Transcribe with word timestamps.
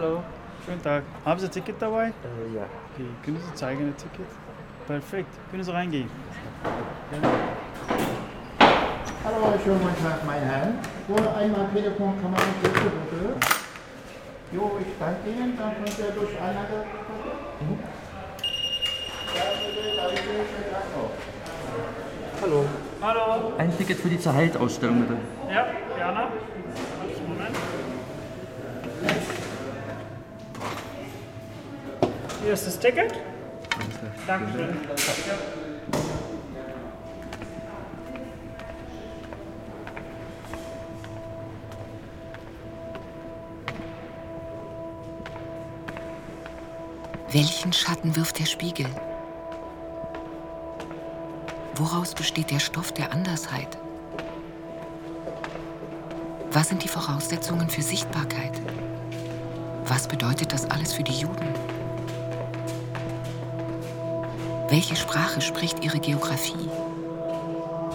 Hallo. 0.00 0.22
Schönen 0.64 0.80
Tag. 0.80 1.02
Haben 1.24 1.40
Sie 1.40 1.46
ein 1.46 1.50
Ticket 1.50 1.74
dabei? 1.82 2.06
Äh, 2.06 2.54
ja. 2.54 2.62
Okay. 2.94 3.08
Können 3.24 3.38
Sie 3.44 3.54
zeigen 3.56 3.88
ein 3.88 3.96
Ticket? 3.96 4.26
Perfekt. 4.86 5.28
Können 5.50 5.64
Sie 5.64 5.72
reingehen? 5.72 6.08
Hallo, 9.24 9.58
schönen 9.64 9.80
guten 9.80 10.00
Tag, 10.00 10.24
meine 10.24 10.46
Herren. 10.46 10.78
Nur 11.08 11.36
einmal 11.36 11.66
Telefonkamera 11.74 12.40
bitte, 12.62 12.78
bitte. 12.78 13.36
Jo, 14.52 14.78
ich 14.80 14.86
danke 15.00 15.30
Ihnen, 15.30 15.58
dann 15.58 15.74
könnt 15.74 15.98
ihr 15.98 16.12
durch 16.12 16.40
Anlage. 16.40 16.86
Mhm. 17.58 17.78
Ja. 19.34 19.42
Hallo. 22.40 22.64
Hallo. 23.02 23.52
Ein 23.58 23.76
Ticket 23.76 23.98
für 23.98 24.08
die 24.08 24.20
Zerhalt-Ausstellung 24.20 25.00
bitte. 25.00 25.16
Ja, 25.52 25.66
gerne. 25.96 26.28
Hier 32.48 32.54
ist 32.54 32.66
das 32.66 32.78
Ticket. 32.78 33.12
Dankeschön. 34.26 34.74
Welchen 47.30 47.72
Schatten 47.74 48.16
wirft 48.16 48.38
der 48.38 48.46
Spiegel? 48.46 48.86
Woraus 51.74 52.14
besteht 52.14 52.50
der 52.50 52.60
Stoff 52.60 52.92
der 52.92 53.12
Andersheit? 53.12 53.76
Was 56.52 56.70
sind 56.70 56.82
die 56.82 56.88
Voraussetzungen 56.88 57.68
für 57.68 57.82
Sichtbarkeit? 57.82 58.58
Was 59.84 60.08
bedeutet 60.08 60.50
das 60.54 60.64
alles 60.70 60.94
für 60.94 61.02
die 61.02 61.12
Juden? 61.12 61.67
Welche 64.70 64.96
Sprache 64.96 65.40
spricht 65.40 65.82
ihre 65.82 65.98
Geografie? 65.98 66.68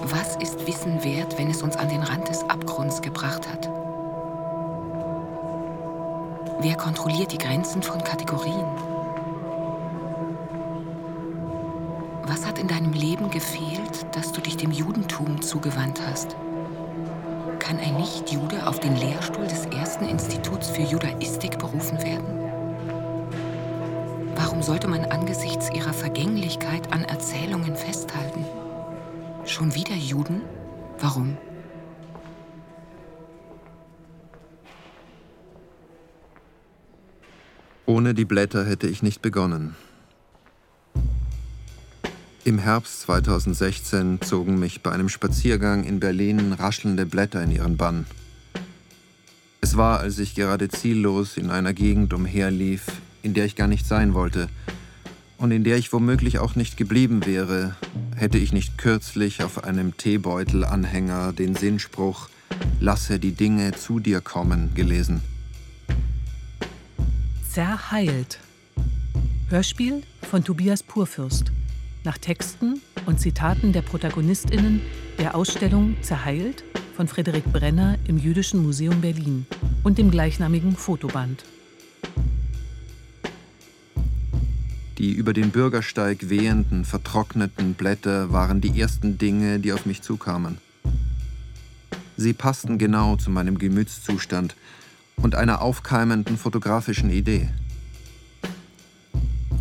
Was 0.05 0.35
ist 0.37 0.65
Wissen 0.65 1.03
wert, 1.03 1.37
wenn 1.37 1.51
es 1.51 1.61
uns 1.61 1.75
an 1.75 1.87
den 1.87 2.01
Rand 2.01 2.27
des 2.27 2.41
Abgrunds 2.49 2.99
gebracht 3.03 3.47
hat? 3.47 3.69
Wer 6.61 6.75
kontrolliert 6.75 7.31
die 7.31 7.37
Grenzen 7.37 7.83
von 7.83 8.03
Kategorien? 8.03 8.65
Was 12.25 12.43
hat 12.47 12.57
in 12.57 12.67
deinem 12.67 12.93
Leben 12.93 13.29
gefehlt, 13.29 14.07
dass 14.15 14.31
du 14.31 14.41
dich 14.41 14.57
dem 14.57 14.71
Judentum 14.71 15.43
zugewandt 15.43 16.01
hast? 16.09 16.35
Kann 17.59 17.77
ein 17.77 17.97
Nicht-Jude 17.97 18.65
auf 18.65 18.79
den 18.79 18.95
Lehrstuhl 18.95 19.45
des 19.45 19.67
ersten 19.67 20.05
Instituts 20.05 20.69
für 20.69 20.81
Judaistik 20.81 21.59
berufen 21.59 22.01
werden? 22.01 22.52
Sollte 24.63 24.87
man 24.87 25.03
angesichts 25.03 25.69
ihrer 25.75 25.91
Vergänglichkeit 25.91 26.93
an 26.93 27.03
Erzählungen 27.03 27.75
festhalten? 27.75 28.45
Schon 29.45 29.75
wieder 29.75 29.93
Juden? 29.93 30.39
Warum? 30.99 31.37
Ohne 37.85 38.13
die 38.13 38.23
Blätter 38.23 38.65
hätte 38.65 38.87
ich 38.87 39.03
nicht 39.03 39.21
begonnen. 39.21 39.75
Im 42.45 42.57
Herbst 42.57 43.01
2016 43.01 44.21
zogen 44.21 44.59
mich 44.59 44.81
bei 44.81 44.93
einem 44.93 45.09
Spaziergang 45.09 45.83
in 45.83 45.99
Berlin 45.99 46.53
raschelnde 46.53 47.05
Blätter 47.05 47.43
in 47.43 47.51
ihren 47.51 47.75
Bann. 47.75 48.05
Es 49.59 49.75
war, 49.75 49.99
als 49.99 50.19
ich 50.19 50.35
gerade 50.35 50.69
ziellos 50.69 51.35
in 51.35 51.49
einer 51.49 51.73
Gegend 51.73 52.13
umherlief, 52.13 52.85
in 53.23 53.33
der 53.33 53.45
ich 53.45 53.55
gar 53.55 53.67
nicht 53.67 53.87
sein 53.87 54.13
wollte 54.13 54.49
und 55.43 55.51
in 55.51 55.63
der 55.63 55.77
ich 55.77 55.91
womöglich 55.91 56.39
auch 56.39 56.55
nicht 56.55 56.77
geblieben 56.77 57.25
wäre, 57.25 57.75
hätte 58.15 58.37
ich 58.37 58.53
nicht 58.53 58.77
kürzlich 58.77 59.43
auf 59.43 59.63
einem 59.63 59.97
Teebeutelanhänger 59.97 61.33
den 61.33 61.55
Sinnspruch 61.55 62.29
Lasse 62.79 63.19
die 63.19 63.31
Dinge 63.31 63.71
zu 63.71 63.99
dir 63.99 64.21
kommen 64.21 64.73
gelesen. 64.75 65.21
Zerheilt. 67.49 68.39
Hörspiel 69.49 70.03
von 70.21 70.43
Tobias 70.43 70.83
Purfürst. 70.83 71.51
Nach 72.03 72.17
Texten 72.17 72.81
und 73.05 73.19
Zitaten 73.19 73.73
der 73.73 73.81
ProtagonistInnen 73.81 74.81
der 75.17 75.35
Ausstellung 75.35 75.95
Zerheilt 76.01 76.63
von 76.95 77.07
Frederik 77.07 77.45
Brenner 77.51 77.97
im 78.07 78.17
Jüdischen 78.17 78.63
Museum 78.63 79.01
Berlin 79.01 79.45
und 79.83 79.97
dem 79.97 80.11
gleichnamigen 80.11 80.75
Fotoband. 80.75 81.43
Die 84.97 85.11
über 85.11 85.33
den 85.33 85.49
Bürgersteig 85.49 86.29
wehenden, 86.29 86.85
vertrockneten 86.85 87.73
Blätter 87.73 88.31
waren 88.31 88.61
die 88.61 88.79
ersten 88.79 89.17
Dinge, 89.17 89.59
die 89.59 89.73
auf 89.73 89.85
mich 89.85 90.01
zukamen. 90.01 90.59
Sie 92.15 92.33
passten 92.33 92.77
genau 92.77 93.15
zu 93.15 93.31
meinem 93.31 93.57
Gemütszustand 93.57 94.55
und 95.15 95.33
einer 95.33 95.61
aufkeimenden 95.61 96.37
fotografischen 96.37 97.09
Idee. 97.09 97.49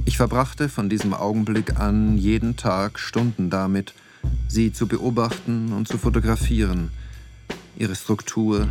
Ich 0.05 0.19
verbrachte 0.19 0.69
von 0.69 0.91
diesem 0.91 1.15
Augenblick 1.15 1.81
an 1.81 2.19
jeden 2.19 2.57
Tag 2.57 2.99
Stunden 2.99 3.49
damit, 3.49 3.95
sie 4.49 4.73
zu 4.73 4.87
beobachten 4.87 5.73
und 5.73 5.89
zu 5.89 5.97
fotografieren, 5.97 6.91
ihre 7.79 7.95
Struktur, 7.95 8.69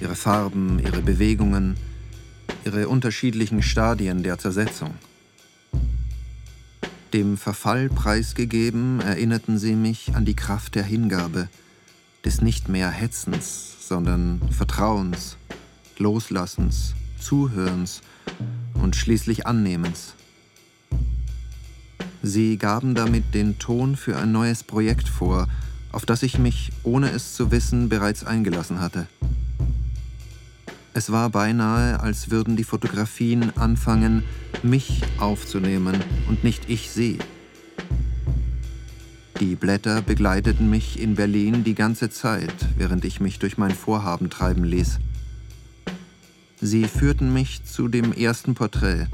ihre 0.00 0.14
Farben, 0.14 0.78
ihre 0.78 1.02
Bewegungen, 1.02 1.74
ihre 2.64 2.88
unterschiedlichen 2.88 3.62
Stadien 3.62 4.22
der 4.22 4.38
Zersetzung. 4.38 4.94
Dem 7.14 7.38
Verfall 7.38 7.88
preisgegeben, 7.88 9.00
erinnerten 9.00 9.58
sie 9.58 9.74
mich 9.74 10.14
an 10.14 10.26
die 10.26 10.36
Kraft 10.36 10.74
der 10.74 10.82
Hingabe, 10.82 11.48
des 12.22 12.42
nicht 12.42 12.68
mehr 12.68 12.90
Hetzens, 12.90 13.76
sondern 13.80 14.42
Vertrauens, 14.50 15.38
Loslassens, 15.96 16.94
Zuhörens 17.18 18.02
und 18.74 18.94
schließlich 18.94 19.46
Annehmens. 19.46 20.14
Sie 22.22 22.58
gaben 22.58 22.94
damit 22.94 23.32
den 23.32 23.58
Ton 23.58 23.96
für 23.96 24.18
ein 24.18 24.30
neues 24.30 24.62
Projekt 24.62 25.08
vor, 25.08 25.48
auf 25.92 26.04
das 26.04 26.22
ich 26.22 26.38
mich, 26.38 26.72
ohne 26.82 27.10
es 27.10 27.34
zu 27.34 27.50
wissen, 27.50 27.88
bereits 27.88 28.22
eingelassen 28.22 28.80
hatte. 28.80 29.06
Es 30.98 31.12
war 31.12 31.30
beinahe, 31.30 32.00
als 32.00 32.32
würden 32.32 32.56
die 32.56 32.64
Fotografien 32.64 33.56
anfangen, 33.56 34.24
mich 34.64 35.02
aufzunehmen 35.20 35.94
und 36.28 36.42
nicht 36.42 36.68
ich 36.68 36.90
sie. 36.90 37.20
Die 39.38 39.54
Blätter 39.54 40.02
begleiteten 40.02 40.68
mich 40.68 41.00
in 41.00 41.14
Berlin 41.14 41.62
die 41.62 41.76
ganze 41.76 42.10
Zeit, 42.10 42.52
während 42.76 43.04
ich 43.04 43.20
mich 43.20 43.38
durch 43.38 43.56
mein 43.58 43.70
Vorhaben 43.70 44.28
treiben 44.28 44.64
ließ. 44.64 44.98
Sie 46.60 46.88
führten 46.88 47.32
mich 47.32 47.64
zu 47.64 47.86
dem 47.86 48.12
ersten 48.12 48.56
Porträt, 48.56 49.06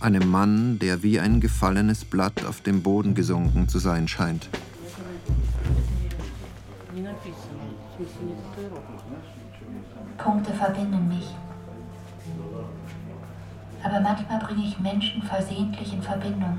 einem 0.00 0.28
Mann, 0.28 0.80
der 0.80 1.04
wie 1.04 1.20
ein 1.20 1.38
gefallenes 1.38 2.04
Blatt 2.04 2.44
auf 2.44 2.60
dem 2.60 2.82
Boden 2.82 3.14
gesunken 3.14 3.68
zu 3.68 3.78
sein 3.78 4.08
scheint. 4.08 4.48
Punkte 10.28 10.52
verbinden 10.52 11.08
mich. 11.08 11.26
Aber 13.82 13.98
manchmal 13.98 14.38
bringe 14.40 14.62
ich 14.62 14.78
Menschen 14.78 15.22
versehentlich 15.22 15.90
in 15.94 16.02
Verbindung. 16.02 16.58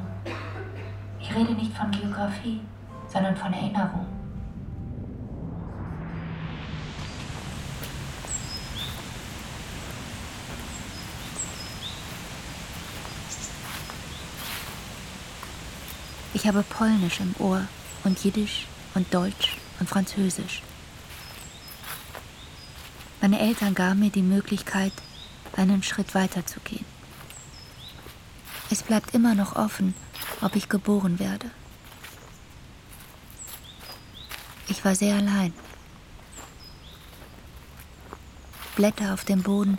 Ich 1.19 1.35
rede 1.35 1.53
nicht 1.53 1.77
von 1.77 1.91
Geografie, 1.91 2.61
sondern 3.07 3.35
von 3.37 3.53
Erinnerung. 3.53 4.07
Ich 16.33 16.47
habe 16.47 16.63
Polnisch 16.63 17.19
im 17.19 17.35
Ohr 17.37 17.61
und 18.03 18.23
Jiddisch 18.23 18.65
und 18.95 19.13
Deutsch 19.13 19.57
und 19.79 19.87
Französisch. 19.87 20.63
Meine 23.21 23.39
Eltern 23.39 23.75
gaben 23.75 23.99
mir 23.99 24.11
die 24.11 24.21
Möglichkeit, 24.21 24.93
einen 25.55 25.83
Schritt 25.83 26.15
weiter 26.15 26.45
zu 26.45 26.59
gehen. 26.61 26.85
Es 28.69 28.83
bleibt 28.83 29.13
immer 29.13 29.35
noch 29.35 29.55
offen, 29.55 29.93
ob 30.41 30.55
ich 30.55 30.69
geboren 30.69 31.19
werde. 31.19 31.49
Ich 34.67 34.85
war 34.85 34.95
sehr 34.95 35.15
allein. 35.15 35.53
Blätter 38.75 39.13
auf 39.13 39.25
dem 39.25 39.41
Boden 39.43 39.77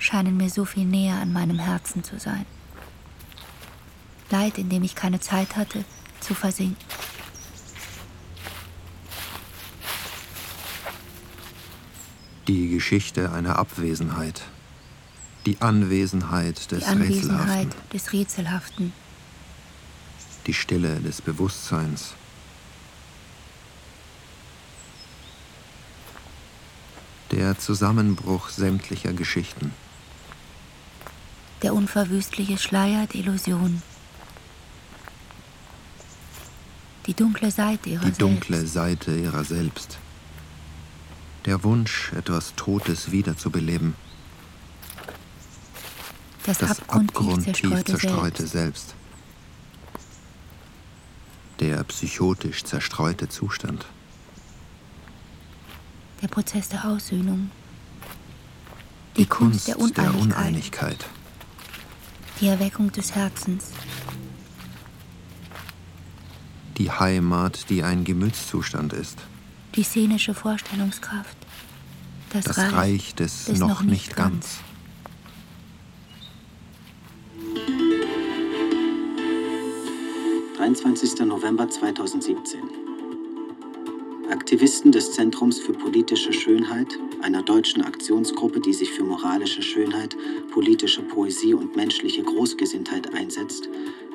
scheinen 0.00 0.36
mir 0.36 0.50
so 0.50 0.64
viel 0.64 0.84
näher 0.84 1.16
an 1.16 1.32
meinem 1.32 1.58
Herzen 1.58 2.02
zu 2.02 2.18
sein. 2.18 2.46
Leid, 4.30 4.58
in 4.58 4.68
dem 4.68 4.82
ich 4.82 4.94
keine 4.96 5.20
Zeit 5.20 5.56
hatte, 5.56 5.84
zu 6.20 6.34
versinken. 6.34 6.76
Die 12.50 12.68
Geschichte 12.68 13.30
einer 13.30 13.60
Abwesenheit. 13.60 14.42
Die 15.46 15.60
Anwesenheit 15.60 16.72
des 16.72 16.80
Die 16.80 16.84
Anwesenheit 16.84 17.66
Rätselhaften. 17.68 17.90
des 17.92 18.12
Rätselhaften. 18.12 18.92
Die 20.48 20.54
Stille 20.54 20.98
des 20.98 21.22
Bewusstseins. 21.22 22.14
Der 27.30 27.56
Zusammenbruch 27.56 28.48
sämtlicher 28.48 29.12
Geschichten. 29.12 29.72
Der 31.62 31.72
unverwüstliche 31.72 32.58
Schleier 32.58 33.06
der 33.06 33.20
Illusion. 33.20 33.80
Die 37.06 37.14
dunkle 37.14 37.52
Seite 37.52 37.90
ihrer 37.90 38.06
Die 38.06 38.18
dunkle 38.18 38.56
selbst. 38.56 38.74
Seite 38.74 39.16
ihrer 39.16 39.44
selbst. 39.44 40.00
Der 41.46 41.62
Wunsch, 41.64 42.12
etwas 42.12 42.54
Totes 42.54 43.12
wiederzubeleben. 43.12 43.94
Das, 46.44 46.58
Das 46.58 46.88
abgrundtief 46.88 47.56
zerstreute, 47.56 47.84
zerstreute 47.84 48.46
Selbst. 48.46 48.52
Selbst. 48.52 48.94
Der 51.60 51.84
psychotisch 51.84 52.64
zerstreute 52.64 53.28
Zustand. 53.28 53.86
Der 56.22 56.28
Prozess 56.28 56.68
der 56.68 56.84
Aussöhnung. 56.86 57.50
Die, 59.16 59.22
Die 59.22 59.26
Kunst 59.26 59.66
Kunst 59.66 59.96
der 59.96 60.04
der 60.04 60.14
Uneinigkeit. 60.14 60.38
Uneinigkeit. 60.38 61.06
Die 62.40 62.46
Erweckung 62.48 62.92
des 62.92 63.14
Herzens. 63.14 63.72
Die 66.78 66.90
Heimat, 66.90 67.68
die 67.68 67.82
ein 67.82 68.04
Gemütszustand 68.04 68.94
ist. 68.94 69.18
Die 69.74 69.82
szenische 69.82 70.34
Vorstellungskraft. 70.34 71.36
Das, 72.32 72.44
Das 72.44 72.58
Reich, 72.58 72.72
Reich 72.72 73.14
des 73.14 73.44
des 73.46 73.58
noch 73.58 73.82
nicht 73.82 74.16
ganz. 74.16 74.60
23. 80.56 81.20
November 81.20 81.68
2017. 81.68 82.89
Aktivisten 84.30 84.92
des 84.92 85.12
Zentrums 85.12 85.58
für 85.58 85.72
politische 85.72 86.32
Schönheit, 86.32 86.98
einer 87.20 87.42
deutschen 87.42 87.82
Aktionsgruppe, 87.82 88.60
die 88.60 88.72
sich 88.72 88.92
für 88.92 89.02
moralische 89.02 89.60
Schönheit, 89.60 90.16
politische 90.52 91.02
Poesie 91.02 91.52
und 91.52 91.74
menschliche 91.74 92.22
Großgesinntheit 92.22 93.12
einsetzt, 93.12 93.68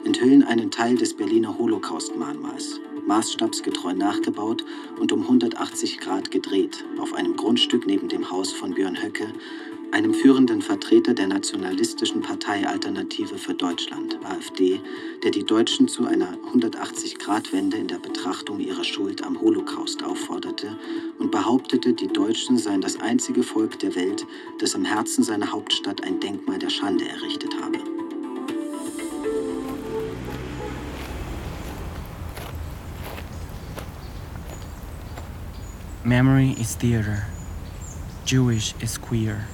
enthüllen 0.05 0.43
einen 0.43 0.71
Teil 0.71 0.95
des 0.95 1.13
Berliner 1.13 1.57
Holocaust-Mahnmals, 1.57 2.79
maßstabsgetreu 3.05 3.93
nachgebaut 3.93 4.63
und 4.99 5.11
um 5.11 5.23
180 5.23 5.99
Grad 5.99 6.31
gedreht, 6.31 6.85
auf 6.97 7.13
einem 7.13 7.35
Grundstück 7.35 7.85
neben 7.85 8.07
dem 8.07 8.31
Haus 8.31 8.53
von 8.53 8.73
Björn 8.73 9.01
Höcke, 9.03 9.27
einem 9.91 10.13
führenden 10.13 10.61
Vertreter 10.61 11.13
der 11.13 11.27
nationalistischen 11.27 12.21
Partei 12.21 12.67
Alternative 12.67 13.37
für 13.37 13.53
Deutschland, 13.53 14.17
AfD, 14.25 14.79
der 15.23 15.31
die 15.31 15.43
Deutschen 15.43 15.87
zu 15.87 16.05
einer 16.05 16.37
180-Grad-Wende 16.53 17.77
in 17.77 17.87
der 17.87 17.99
Betrachtung 17.99 18.59
ihrer 18.59 18.83
Schuld 18.83 19.23
am 19.23 19.39
Holocaust 19.39 20.03
aufforderte 20.03 20.77
und 21.19 21.31
behauptete, 21.31 21.93
die 21.93 22.07
Deutschen 22.07 22.57
seien 22.57 22.81
das 22.81 22.99
einzige 22.99 23.43
Volk 23.43 23.79
der 23.79 23.95
Welt, 23.95 24.25
das 24.59 24.73
im 24.73 24.85
Herzen 24.85 25.23
seiner 25.23 25.51
Hauptstadt 25.51 26.03
ein 26.03 26.19
Denkmal 26.19 26.59
der 26.59 26.69
Schande 26.69 27.07
errichtet 27.07 27.55
habe. 27.61 27.79
Memory 36.03 36.55
is 36.59 36.75
theater. 36.75 37.25
Jewish 38.25 38.75
is 38.79 38.97
queer. 38.97 39.47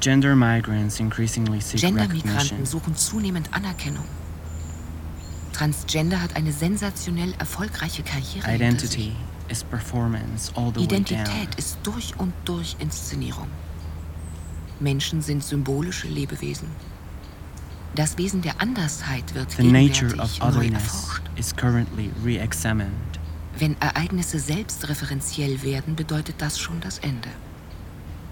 Gender 0.00 0.36
migrants 0.36 1.00
increasingly 1.00 1.60
seek 1.60 1.80
Gendermigranten 1.80 2.64
suchen 2.64 2.94
zunehmend 2.94 3.52
Anerkennung. 3.52 4.04
Transgender 5.52 6.22
hat 6.22 6.36
eine 6.36 6.52
sensationell 6.52 7.34
erfolgreiche 7.38 8.02
Karriere 8.04 8.54
Identity 8.54 9.12
is 9.48 9.64
performance 9.64 10.52
all 10.54 10.70
the 10.72 10.80
way 10.80 10.86
down. 10.86 11.00
Identität 11.00 11.54
ist 11.56 11.78
durch 11.82 12.14
und 12.18 12.32
durch 12.44 12.76
Inszenierung. 12.78 13.48
Menschen 14.78 15.20
sind 15.22 15.42
symbolische 15.42 16.06
Lebewesen. 16.06 16.68
Das 17.96 18.16
Wesen 18.18 18.42
der 18.42 18.60
Andersheit 18.60 19.34
wird 19.34 19.50
The 19.50 19.64
nature 19.64 20.14
of 20.18 20.38
neu 20.38 20.46
otherness 20.46 20.84
erforscht. 20.84 21.22
is 21.36 21.56
currently 21.56 22.12
re-examined. 22.24 22.92
Wenn 23.58 23.76
Ereignisse 23.80 24.38
selbstreferenziell 24.38 25.62
werden, 25.64 25.96
bedeutet 25.96 26.36
das 26.38 26.60
schon 26.60 26.80
das 26.80 26.98
Ende. 27.00 27.30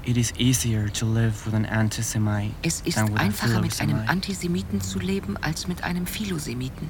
It 0.07 0.17
is 0.17 0.33
easier 0.39 0.89
to 0.93 1.05
live 1.05 1.45
with 1.45 1.55
an 1.55 1.67
antisemite 1.67 2.55
Es 2.63 2.81
ist 2.83 2.95
than 2.95 3.09
with 3.09 3.19
a 3.19 3.23
einfacher, 3.25 3.61
mit 3.61 3.81
einem 3.81 3.91
philosemite. 3.91 4.09
Antisemiten 4.09 4.81
zu 4.81 5.01
leben, 5.01 5.37
als 5.39 5.67
mit 5.67 5.83
einem 5.83 6.07
Philosemiten. 6.07 6.89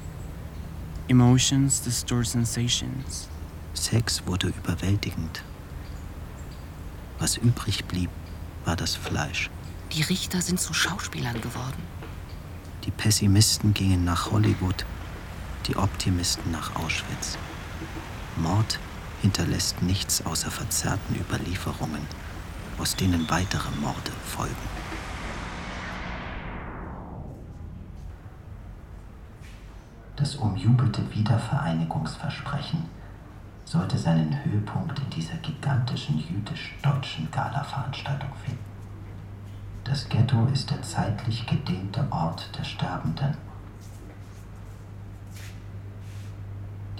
Emotions 1.07 1.81
distort 1.81 2.27
sensations. 2.27 3.27
Sex 3.73 4.21
wurde 4.27 4.49
überwältigend. 4.49 5.43
Was 7.17 7.37
übrig 7.37 7.85
blieb, 7.85 8.11
war 8.65 8.75
das 8.75 8.95
Fleisch. 8.95 9.49
Die 9.93 10.03
Richter 10.03 10.41
sind 10.41 10.59
zu 10.59 10.75
Schauspielern 10.75 11.41
geworden. 11.41 11.81
Die 12.85 12.91
Pessimisten 12.91 13.73
gingen 13.73 14.05
nach 14.05 14.29
Hollywood, 14.31 14.85
die 15.65 15.75
Optimisten 15.75 16.51
nach 16.51 16.75
Auschwitz. 16.75 17.39
Mord 18.35 18.79
hinterlässt 19.23 19.81
nichts 19.81 20.23
außer 20.23 20.51
verzerrten 20.51 21.15
Überlieferungen, 21.15 22.05
aus 22.77 22.95
denen 22.95 23.29
weitere 23.29 23.69
Morde 23.79 24.11
folgen. 24.23 24.55
Das 30.15 30.35
umjubelte 30.35 31.01
Wiedervereinigungsversprechen 31.13 32.85
sollte 33.65 33.97
seinen 33.97 34.43
Höhepunkt 34.43 34.97
in 34.99 35.09
dieser 35.09 35.35
gigantischen 35.37 36.19
jüdisch-deutschen 36.19 37.29
Gala-Veranstaltung 37.31 38.29
finden. 38.43 38.63
Das 39.83 40.09
Ghetto 40.09 40.47
ist 40.47 40.71
der 40.71 40.81
zeitlich 40.81 41.45
gedehnte 41.45 42.05
Ort 42.09 42.49
der 42.57 42.63
Sterbenden. 42.63 43.37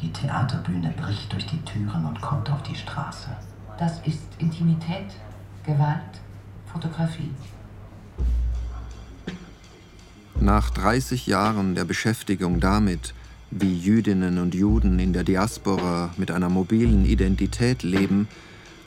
Die 0.02 0.14
Theaterbühne 0.14 0.92
bricht 0.92 1.34
durch 1.34 1.48
die 1.48 1.62
Türen 1.64 2.06
und 2.06 2.22
kommt 2.22 2.50
auf 2.52 2.62
die 2.64 2.76
Straße. 2.76 3.30
Das 3.78 4.00
ist 4.06 4.22
Intimität, 4.38 5.12
Gewalt, 5.68 6.22
Fotografie. 6.72 7.30
Nach 10.40 10.70
30 10.70 11.28
Jahren 11.28 11.76
der 11.76 11.84
Beschäftigung 11.84 12.62
damit, 12.62 13.14
wie 13.52 13.78
Jüdinnen 13.78 14.38
und 14.38 14.56
Juden 14.56 14.98
in 14.98 15.12
der 15.12 15.26
Diaspora 15.26 16.12
mit 16.16 16.32
einer 16.32 16.48
mobilen 16.48 17.04
Identität 17.06 17.84
leben, 17.84 18.30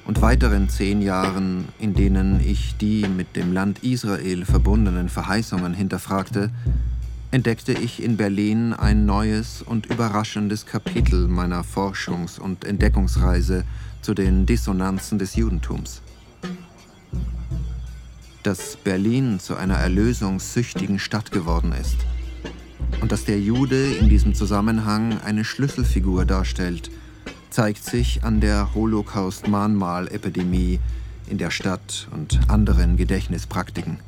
und 0.06 0.22
weiteren 0.22 0.70
zehn 0.70 1.02
Jahren, 1.02 1.68
in 1.78 1.92
denen 1.92 2.40
ich 2.40 2.78
die 2.78 3.06
mit 3.06 3.36
dem 3.36 3.52
Land 3.52 3.84
Israel 3.84 4.46
verbundenen 4.46 5.10
Verheißungen 5.10 5.74
hinterfragte, 5.74 6.50
entdeckte 7.30 7.72
ich 7.74 8.02
in 8.02 8.16
Berlin 8.16 8.72
ein 8.72 9.04
neues 9.04 9.60
und 9.60 9.84
überraschendes 9.84 10.64
Kapitel 10.64 11.28
meiner 11.28 11.62
Forschungs- 11.62 12.40
und 12.40 12.64
Entdeckungsreise 12.64 13.64
zu 14.00 14.14
den 14.14 14.46
Dissonanzen 14.46 15.18
des 15.18 15.36
Judentums. 15.36 16.00
Dass 18.42 18.76
Berlin 18.76 19.38
zu 19.38 19.56
einer 19.56 19.74
erlösungssüchtigen 19.74 20.98
Stadt 20.98 21.30
geworden 21.30 21.72
ist 21.72 21.98
und 23.02 23.12
dass 23.12 23.26
der 23.26 23.38
Jude 23.38 23.92
in 23.94 24.08
diesem 24.08 24.34
Zusammenhang 24.34 25.20
eine 25.20 25.44
Schlüsselfigur 25.44 26.24
darstellt, 26.24 26.90
zeigt 27.50 27.84
sich 27.84 28.24
an 28.24 28.40
der 28.40 28.74
Holocaust-Mahnmal-Epidemie 28.74 30.80
in 31.28 31.36
der 31.36 31.50
Stadt 31.50 32.08
und 32.12 32.40
anderen 32.48 32.96
Gedächtnispraktiken. 32.96 33.98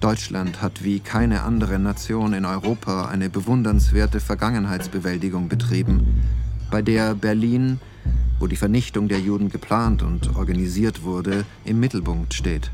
Deutschland 0.00 0.60
hat 0.60 0.84
wie 0.84 1.00
keine 1.00 1.44
andere 1.44 1.78
Nation 1.78 2.34
in 2.34 2.44
Europa 2.44 3.06
eine 3.06 3.30
bewundernswerte 3.30 4.20
Vergangenheitsbewältigung 4.20 5.48
betrieben, 5.48 6.20
bei 6.70 6.82
der 6.82 7.14
Berlin, 7.14 7.80
wo 8.42 8.48
die 8.48 8.56
Vernichtung 8.56 9.06
der 9.06 9.20
Juden 9.20 9.50
geplant 9.50 10.02
und 10.02 10.34
organisiert 10.34 11.04
wurde, 11.04 11.44
im 11.64 11.78
Mittelpunkt 11.78 12.34
steht. 12.34 12.72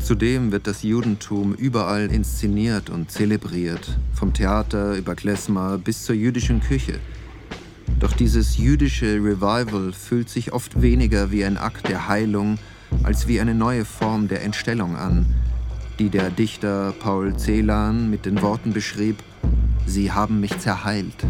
Zudem 0.00 0.50
wird 0.50 0.66
das 0.66 0.82
Judentum 0.82 1.54
überall 1.54 2.10
inszeniert 2.10 2.90
und 2.90 3.12
zelebriert, 3.12 3.96
vom 4.12 4.34
Theater 4.34 4.96
über 4.96 5.14
Klezmer 5.14 5.78
bis 5.78 6.04
zur 6.04 6.16
jüdischen 6.16 6.60
Küche. 6.60 6.98
Doch 8.00 8.12
dieses 8.12 8.58
jüdische 8.58 9.14
Revival 9.14 9.92
fühlt 9.92 10.28
sich 10.28 10.52
oft 10.52 10.82
weniger 10.82 11.30
wie 11.30 11.44
ein 11.44 11.56
Akt 11.56 11.88
der 11.88 12.08
Heilung 12.08 12.58
als 13.04 13.28
wie 13.28 13.38
eine 13.38 13.54
neue 13.54 13.84
Form 13.84 14.26
der 14.26 14.42
Entstellung 14.42 14.96
an, 14.96 15.24
die 16.00 16.08
der 16.08 16.30
Dichter 16.30 16.92
Paul 16.98 17.36
Celan 17.36 18.10
mit 18.10 18.26
den 18.26 18.42
Worten 18.42 18.72
beschrieb, 18.72 19.22
Sie 19.86 20.10
haben 20.10 20.40
mich 20.40 20.58
zerheilt. 20.58 21.24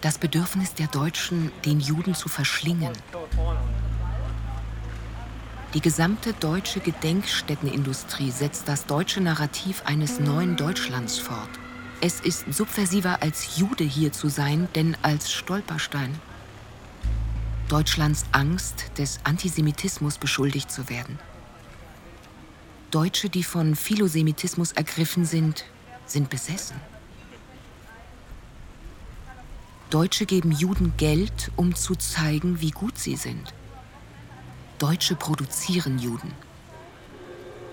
Das 0.00 0.16
Bedürfnis 0.16 0.74
der 0.74 0.86
Deutschen, 0.86 1.50
den 1.64 1.80
Juden 1.80 2.14
zu 2.14 2.28
verschlingen. 2.28 2.92
Die 5.74 5.80
gesamte 5.80 6.32
deutsche 6.34 6.78
Gedenkstättenindustrie 6.80 8.30
setzt 8.30 8.68
das 8.68 8.86
deutsche 8.86 9.20
Narrativ 9.20 9.82
eines 9.84 10.20
neuen 10.20 10.56
Deutschlands 10.56 11.18
fort. 11.18 11.50
Es 12.00 12.20
ist 12.20 12.44
subversiver 12.52 13.22
als 13.22 13.58
Jude 13.58 13.82
hier 13.82 14.12
zu 14.12 14.28
sein, 14.28 14.68
denn 14.76 14.96
als 15.02 15.32
Stolperstein. 15.32 16.14
Deutschlands 17.68 18.24
Angst, 18.30 18.92
des 18.98 19.18
Antisemitismus 19.24 20.16
beschuldigt 20.16 20.70
zu 20.70 20.88
werden. 20.88 21.18
Deutsche, 22.92 23.28
die 23.28 23.42
von 23.42 23.74
Philosemitismus 23.74 24.72
ergriffen 24.72 25.24
sind, 25.24 25.64
sind 26.06 26.30
besessen. 26.30 26.80
Deutsche 29.90 30.26
geben 30.26 30.52
Juden 30.52 30.92
Geld, 30.98 31.50
um 31.56 31.74
zu 31.74 31.96
zeigen, 31.96 32.60
wie 32.60 32.72
gut 32.72 32.98
sie 32.98 33.16
sind. 33.16 33.54
Deutsche 34.78 35.16
produzieren 35.16 35.98
Juden. 35.98 36.32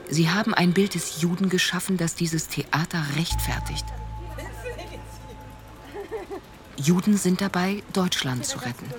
Sie 0.09 0.29
haben 0.29 0.53
ein 0.53 0.73
Bild 0.73 0.95
des 0.95 1.21
Juden 1.21 1.49
geschaffen, 1.49 1.97
das 1.97 2.15
dieses 2.15 2.47
Theater 2.47 3.03
rechtfertigt. 3.17 3.85
Juden 6.77 7.17
sind 7.17 7.41
dabei, 7.41 7.83
Deutschland 7.91 8.45
zu 8.45 8.59
retten. 8.59 8.89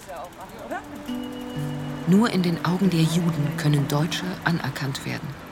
Nur 2.08 2.30
in 2.30 2.42
den 2.42 2.64
Augen 2.66 2.90
der 2.90 3.02
Juden 3.02 3.56
können 3.56 3.88
Deutsche 3.88 4.26
anerkannt 4.44 5.06
werden. 5.06 5.45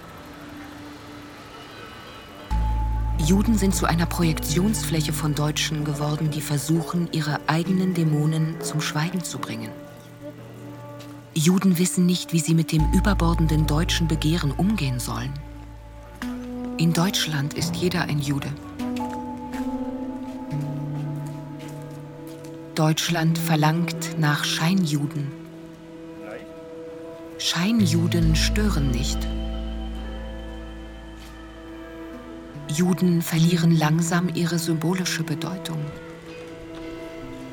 Juden 3.24 3.56
sind 3.56 3.74
zu 3.74 3.86
einer 3.86 4.04
Projektionsfläche 4.04 5.14
von 5.14 5.34
Deutschen 5.34 5.84
geworden, 5.84 6.30
die 6.30 6.42
versuchen, 6.42 7.08
ihre 7.12 7.40
eigenen 7.46 7.94
Dämonen 7.94 8.60
zum 8.60 8.82
Schweigen 8.82 9.24
zu 9.24 9.38
bringen. 9.38 9.70
Juden 11.32 11.78
wissen 11.78 12.04
nicht, 12.04 12.34
wie 12.34 12.38
sie 12.38 12.54
mit 12.54 12.70
dem 12.70 12.92
überbordenden 12.92 13.66
deutschen 13.66 14.08
Begehren 14.08 14.52
umgehen 14.52 15.00
sollen. 15.00 15.32
In 16.76 16.92
Deutschland 16.92 17.54
ist 17.54 17.76
jeder 17.76 18.02
ein 18.02 18.18
Jude. 18.18 18.48
Deutschland 22.74 23.38
verlangt 23.38 24.18
nach 24.18 24.44
Scheinjuden. 24.44 25.32
Scheinjuden 27.38 28.36
stören 28.36 28.90
nicht. 28.90 29.18
Juden 32.74 33.22
verlieren 33.22 33.76
langsam 33.76 34.28
ihre 34.34 34.58
symbolische 34.58 35.22
Bedeutung. 35.22 35.78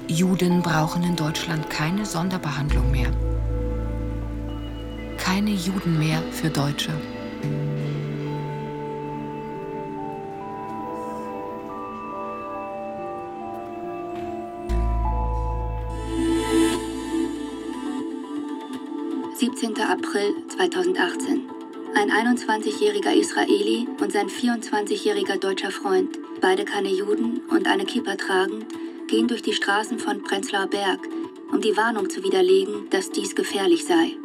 Juden 0.08 0.63
brauchen 0.63 1.04
in 1.04 1.16
Deutschland 1.16 1.70
keine 1.70 2.08
Sonderbehandlung 2.08 2.90
mehr. 2.90 3.12
Keine 5.18 5.51
Juden 5.51 6.00
mehr 6.00 6.24
für 6.32 6.50
Deutsche. 6.50 6.92
17. 19.38 19.80
April 19.82 20.34
2018. 20.50 21.61
Ein 21.93 22.10
21-jähriger 22.10 23.13
Israeli 23.13 23.86
und 24.00 24.13
sein 24.13 24.29
24-jähriger 24.29 25.38
deutscher 25.38 25.71
Freund, 25.71 26.17
beide 26.39 26.63
keine 26.63 26.89
Juden 26.89 27.41
und 27.50 27.67
eine 27.67 27.83
Kippa 27.83 28.15
tragend, 28.15 28.65
gehen 29.07 29.27
durch 29.27 29.41
die 29.41 29.51
Straßen 29.51 30.00
von 30.00 30.24
Prenzlauer 30.24 30.67
Berg, 30.67 31.00
um 31.51 31.60
die 31.60 31.75
Warnung 31.75 32.10
zu 32.10 32.24
widerlegen, 32.24 32.89
dass 32.91 33.12
dies 33.12 33.36
gefährlich 33.36 33.86
sei. 33.86 34.15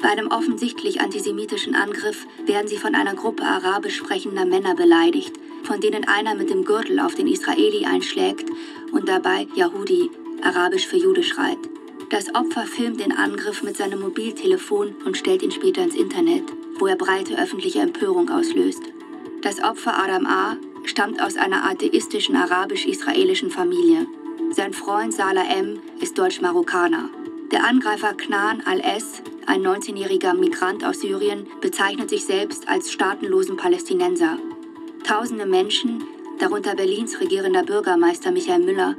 Bei 0.00 0.10
einem 0.10 0.28
offensichtlich 0.28 1.00
antisemitischen 1.00 1.74
Angriff 1.74 2.24
werden 2.46 2.68
sie 2.68 2.76
von 2.78 2.94
einer 2.94 3.14
Gruppe 3.14 3.42
arabisch 3.42 3.96
sprechender 3.96 4.44
Männer 4.44 4.76
beleidigt, 4.76 5.34
von 5.64 5.80
denen 5.80 6.06
einer 6.06 6.36
mit 6.36 6.50
dem 6.50 6.64
Gürtel 6.64 7.00
auf 7.00 7.16
den 7.16 7.26
Israeli 7.26 7.84
einschlägt 7.84 8.48
und 8.92 9.08
dabei 9.08 9.48
Yahudi, 9.56 10.08
arabisch 10.42 10.86
für 10.86 10.96
Jude 10.96 11.24
schreit. 11.24 11.58
Das 12.10 12.32
Opfer 12.34 12.62
filmt 12.62 13.00
den 13.00 13.12
Angriff 13.12 13.64
mit 13.64 13.76
seinem 13.76 14.00
Mobiltelefon 14.00 14.94
und 15.04 15.16
stellt 15.16 15.42
ihn 15.42 15.50
später 15.50 15.82
ins 15.82 15.96
Internet, 15.96 16.44
wo 16.78 16.86
er 16.86 16.96
breite 16.96 17.38
öffentliche 17.38 17.80
Empörung 17.80 18.30
auslöst. 18.30 18.82
Das 19.42 19.62
Opfer 19.62 19.96
Adam 19.98 20.26
A. 20.26 20.56
stammt 20.84 21.22
aus 21.22 21.36
einer 21.36 21.64
atheistischen 21.64 22.36
arabisch-israelischen 22.36 23.50
Familie. 23.50 24.06
Sein 24.50 24.72
Freund 24.72 25.12
Salah 25.12 25.44
M. 25.44 25.80
ist 26.00 26.18
Deutsch-Marokkaner. 26.18 27.10
Der 27.52 27.64
Angreifer 27.64 28.14
Knan 28.14 28.62
al-S., 28.64 29.22
ein 29.46 29.62
19-jähriger 29.62 30.34
Migrant 30.34 30.84
aus 30.84 31.00
Syrien, 31.00 31.46
bezeichnet 31.60 32.10
sich 32.10 32.24
selbst 32.24 32.68
als 32.68 32.92
staatenlosen 32.92 33.56
Palästinenser. 33.56 34.38
Tausende 35.04 35.46
Menschen, 35.46 36.04
darunter 36.38 36.74
Berlins 36.74 37.20
regierender 37.20 37.62
Bürgermeister 37.62 38.30
Michael 38.30 38.64
Müller, 38.64 38.96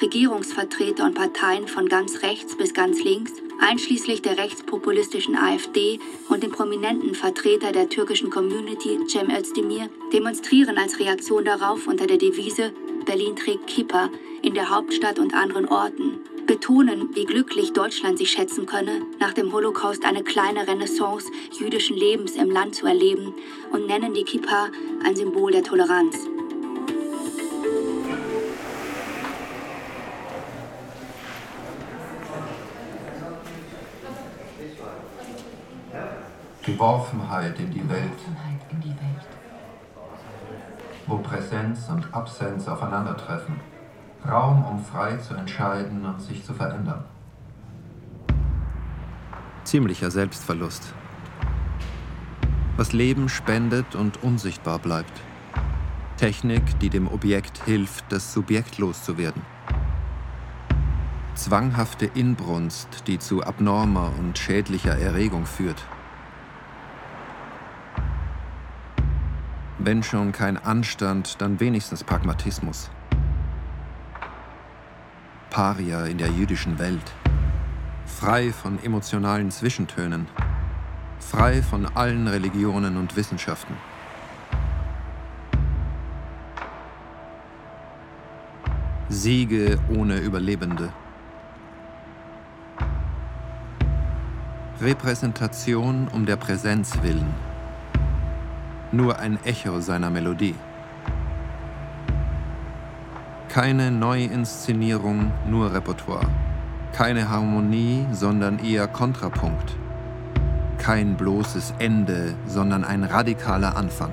Regierungsvertreter 0.00 1.04
und 1.04 1.14
Parteien 1.14 1.66
von 1.66 1.88
ganz 1.88 2.22
rechts 2.22 2.56
bis 2.56 2.74
ganz 2.74 3.02
links, 3.02 3.32
einschließlich 3.60 4.22
der 4.22 4.38
rechtspopulistischen 4.38 5.36
AfD 5.36 6.00
und 6.28 6.42
den 6.42 6.50
prominenten 6.50 7.14
Vertreter 7.14 7.72
der 7.72 7.88
türkischen 7.88 8.30
Community 8.30 8.98
Cem 9.06 9.30
Özdemir, 9.30 9.88
demonstrieren 10.12 10.78
als 10.78 10.98
Reaktion 10.98 11.44
darauf 11.44 11.86
unter 11.86 12.06
der 12.06 12.18
Devise 12.18 12.72
Berlin 13.08 13.36
trägt 13.36 13.66
Kippa 13.66 14.10
in 14.42 14.52
der 14.52 14.68
Hauptstadt 14.68 15.18
und 15.18 15.34
anderen 15.34 15.66
Orten, 15.66 16.20
betonen, 16.46 17.08
wie 17.14 17.24
glücklich 17.24 17.72
Deutschland 17.72 18.18
sich 18.18 18.30
schätzen 18.30 18.66
könne, 18.66 19.00
nach 19.18 19.32
dem 19.32 19.50
Holocaust 19.52 20.04
eine 20.04 20.22
kleine 20.22 20.68
Renaissance 20.68 21.30
jüdischen 21.58 21.96
Lebens 21.96 22.36
im 22.36 22.50
Land 22.50 22.74
zu 22.74 22.86
erleben 22.86 23.34
und 23.72 23.86
nennen 23.86 24.12
die 24.12 24.24
Kippa 24.24 24.68
ein 25.04 25.16
Symbol 25.16 25.52
der 25.52 25.62
Toleranz. 25.62 26.16
Geworfenheit 36.68 37.58
in 37.60 37.70
die 37.70 37.88
Welt, 37.88 38.20
wo 41.06 41.16
Präsenz 41.16 41.88
und 41.88 42.12
Absenz 42.12 42.68
aufeinandertreffen, 42.68 43.54
Raum, 44.28 44.66
um 44.66 44.84
frei 44.84 45.16
zu 45.16 45.32
entscheiden 45.32 46.04
und 46.04 46.20
sich 46.20 46.44
zu 46.44 46.52
verändern. 46.52 47.04
Ziemlicher 49.64 50.10
Selbstverlust. 50.10 50.92
Was 52.76 52.92
Leben 52.92 53.30
spendet 53.30 53.94
und 53.94 54.22
unsichtbar 54.22 54.78
bleibt. 54.78 55.22
Technik, 56.18 56.78
die 56.80 56.90
dem 56.90 57.08
Objekt 57.08 57.64
hilft, 57.64 58.04
das 58.12 58.34
Subjekt 58.34 58.76
loszuwerden. 58.76 59.40
Zwanghafte 61.34 62.10
Inbrunst, 62.14 63.04
die 63.06 63.18
zu 63.18 63.42
abnormer 63.42 64.12
und 64.18 64.36
schädlicher 64.36 64.98
Erregung 64.98 65.46
führt. 65.46 65.82
Wenn 69.80 70.02
schon 70.02 70.32
kein 70.32 70.56
Anstand, 70.56 71.40
dann 71.40 71.60
wenigstens 71.60 72.02
Pragmatismus. 72.02 72.90
Paria 75.50 76.04
in 76.06 76.18
der 76.18 76.30
jüdischen 76.30 76.80
Welt. 76.80 77.12
Frei 78.04 78.52
von 78.52 78.82
emotionalen 78.82 79.52
Zwischentönen. 79.52 80.26
Frei 81.20 81.62
von 81.62 81.86
allen 81.86 82.26
Religionen 82.26 82.96
und 82.96 83.14
Wissenschaften. 83.14 83.74
Siege 89.08 89.78
ohne 89.96 90.18
Überlebende. 90.18 90.92
Repräsentation 94.80 96.08
um 96.08 96.26
der 96.26 96.36
Präsenz 96.36 97.00
willen 97.02 97.47
nur 98.92 99.18
ein 99.18 99.38
Echo 99.44 99.80
seiner 99.80 100.10
Melodie. 100.10 100.54
Keine 103.48 103.90
Neuinszenierung, 103.90 105.32
nur 105.48 105.72
Repertoire. 105.72 106.26
Keine 106.92 107.28
Harmonie, 107.28 108.06
sondern 108.12 108.58
eher 108.58 108.86
Kontrapunkt. 108.88 109.76
Kein 110.78 111.16
bloßes 111.16 111.74
Ende, 111.78 112.34
sondern 112.46 112.84
ein 112.84 113.04
radikaler 113.04 113.76
Anfang. 113.76 114.12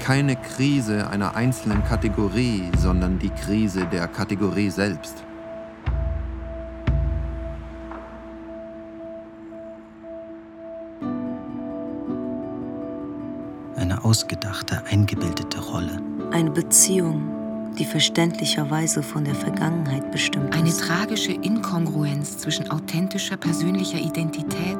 Keine 0.00 0.36
Krise 0.36 1.08
einer 1.10 1.36
einzelnen 1.36 1.84
Kategorie, 1.84 2.70
sondern 2.78 3.18
die 3.18 3.30
Krise 3.30 3.86
der 3.86 4.08
Kategorie 4.08 4.70
selbst. 4.70 5.24
Ausgedachte, 14.08 14.82
eingebildete 14.90 15.60
Rolle. 15.60 16.00
Eine 16.30 16.50
Beziehung, 16.50 17.74
die 17.78 17.84
verständlicherweise 17.84 19.02
von 19.02 19.24
der 19.24 19.34
Vergangenheit 19.34 20.10
bestimmt 20.10 20.54
Eine 20.54 20.70
ist. 20.70 20.80
tragische 20.80 21.32
Inkongruenz 21.32 22.38
zwischen 22.38 22.70
authentischer 22.70 23.36
persönlicher 23.36 23.98
Identität 23.98 24.78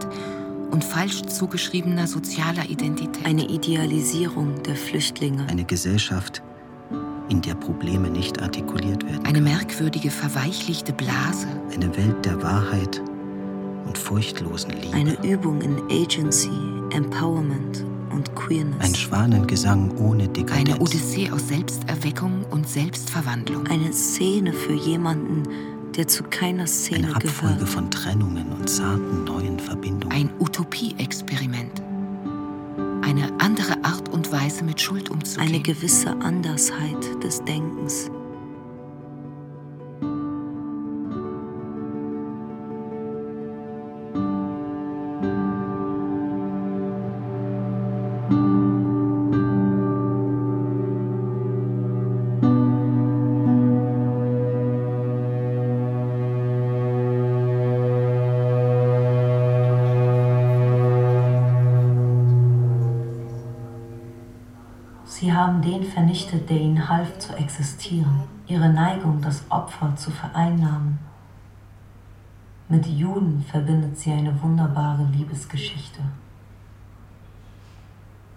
und 0.70 0.82
falsch 0.82 1.22
zugeschriebener 1.24 2.06
sozialer 2.06 2.70
Identität. 2.70 3.26
Eine 3.26 3.46
Idealisierung 3.46 4.62
der 4.62 4.76
Flüchtlinge. 4.76 5.46
Eine 5.48 5.64
Gesellschaft, 5.64 6.42
in 7.28 7.42
der 7.42 7.54
Probleme 7.54 8.08
nicht 8.08 8.40
artikuliert 8.40 9.04
werden. 9.04 9.26
Eine 9.26 9.42
merkwürdige, 9.42 10.10
verweichlichte 10.10 10.94
Blase. 10.94 11.48
Eine 11.74 11.94
Welt 11.98 12.24
der 12.24 12.42
Wahrheit 12.42 13.02
und 13.84 13.98
furchtlosen 13.98 14.70
Liebe. 14.70 14.96
Eine 14.96 15.22
Übung 15.22 15.60
in 15.60 15.76
Agency, 15.90 16.48
Empowerment 16.94 17.84
und 18.10 18.34
Queerness. 18.34 18.80
Ein 18.80 18.94
Schwanengesang 18.94 19.96
ohne 19.98 20.28
Dekadenz. 20.28 20.68
Eine 20.70 20.80
Odyssee 20.80 21.30
aus 21.30 21.48
Selbsterweckung 21.48 22.44
und 22.50 22.68
Selbstverwandlung. 22.68 23.66
Eine 23.68 23.92
Szene 23.92 24.52
für 24.52 24.72
jemanden, 24.74 25.42
der 25.96 26.06
zu 26.08 26.22
keiner 26.24 26.66
Szene 26.66 27.06
Eine 27.08 27.16
Abfolge 27.16 27.54
gehört. 27.54 27.68
von 27.68 27.90
Trennungen 27.90 28.52
und 28.52 28.68
zarten 28.68 29.24
neuen 29.24 29.58
Verbindungen. 29.58 30.14
Ein 30.16 30.30
Utopie-Experiment. 30.38 31.82
Eine 33.02 33.32
andere 33.38 33.82
Art 33.84 34.08
und 34.10 34.30
Weise, 34.32 34.64
mit 34.64 34.80
Schuld 34.80 35.10
umzugehen. 35.10 35.48
Eine 35.48 35.60
gewisse 35.60 36.10
Andersheit 36.20 37.22
des 37.22 37.42
Denkens. 37.44 38.10
Der 66.48 66.58
ihnen 66.58 66.88
half 66.88 67.18
zu 67.18 67.34
existieren, 67.36 68.22
ihre 68.46 68.68
Neigung, 68.68 69.20
das 69.20 69.44
Opfer 69.50 69.94
zu 69.96 70.10
vereinnahmen. 70.10 70.98
Mit 72.68 72.86
Juden 72.86 73.42
verbindet 73.42 73.98
sie 73.98 74.12
eine 74.12 74.42
wunderbare 74.42 75.04
Liebesgeschichte. 75.04 76.00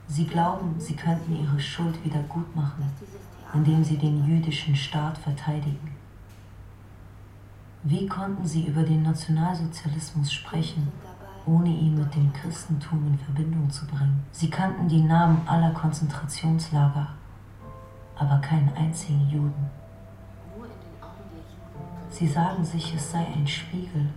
Sie 0.08 0.26
glauben, 0.26 0.76
sie 0.78 0.96
könnten 0.96 1.36
ihre 1.36 1.60
Schuld 1.60 2.04
wieder 2.04 2.22
gut 2.24 2.56
machen, 2.56 2.84
indem 3.54 3.84
sie 3.84 3.98
den 3.98 4.26
jüdischen 4.26 4.76
Staat 4.76 5.18
verteidigen. 5.18 5.96
Wie 7.84 8.08
konnten 8.08 8.46
sie 8.46 8.68
über 8.68 8.84
den 8.84 9.04
Nationalsozialismus 9.04 10.32
sprechen, 10.32 10.90
ohne 11.46 11.70
ihn 11.70 11.96
mit 11.96 12.14
dem 12.14 12.32
Christentum 12.32 13.08
in 13.08 13.18
Verbindung 13.18 13.70
zu 13.70 13.88
bringen? 13.88 14.24
Sie 14.32 14.50
kannten 14.50 14.88
die 14.88 15.02
Namen 15.02 15.42
aller 15.48 15.72
Konzentrationslager, 15.72 17.08
aber 18.22 18.40
keinen 18.40 18.72
einzigen 18.76 19.28
Juden. 19.30 19.70
Sie 22.12 22.28
sagen 22.28 22.64
sich, 22.64 22.94
es 22.94 23.12
sei 23.12 23.26
ein 23.26 23.48
Spiegel, 23.48 24.10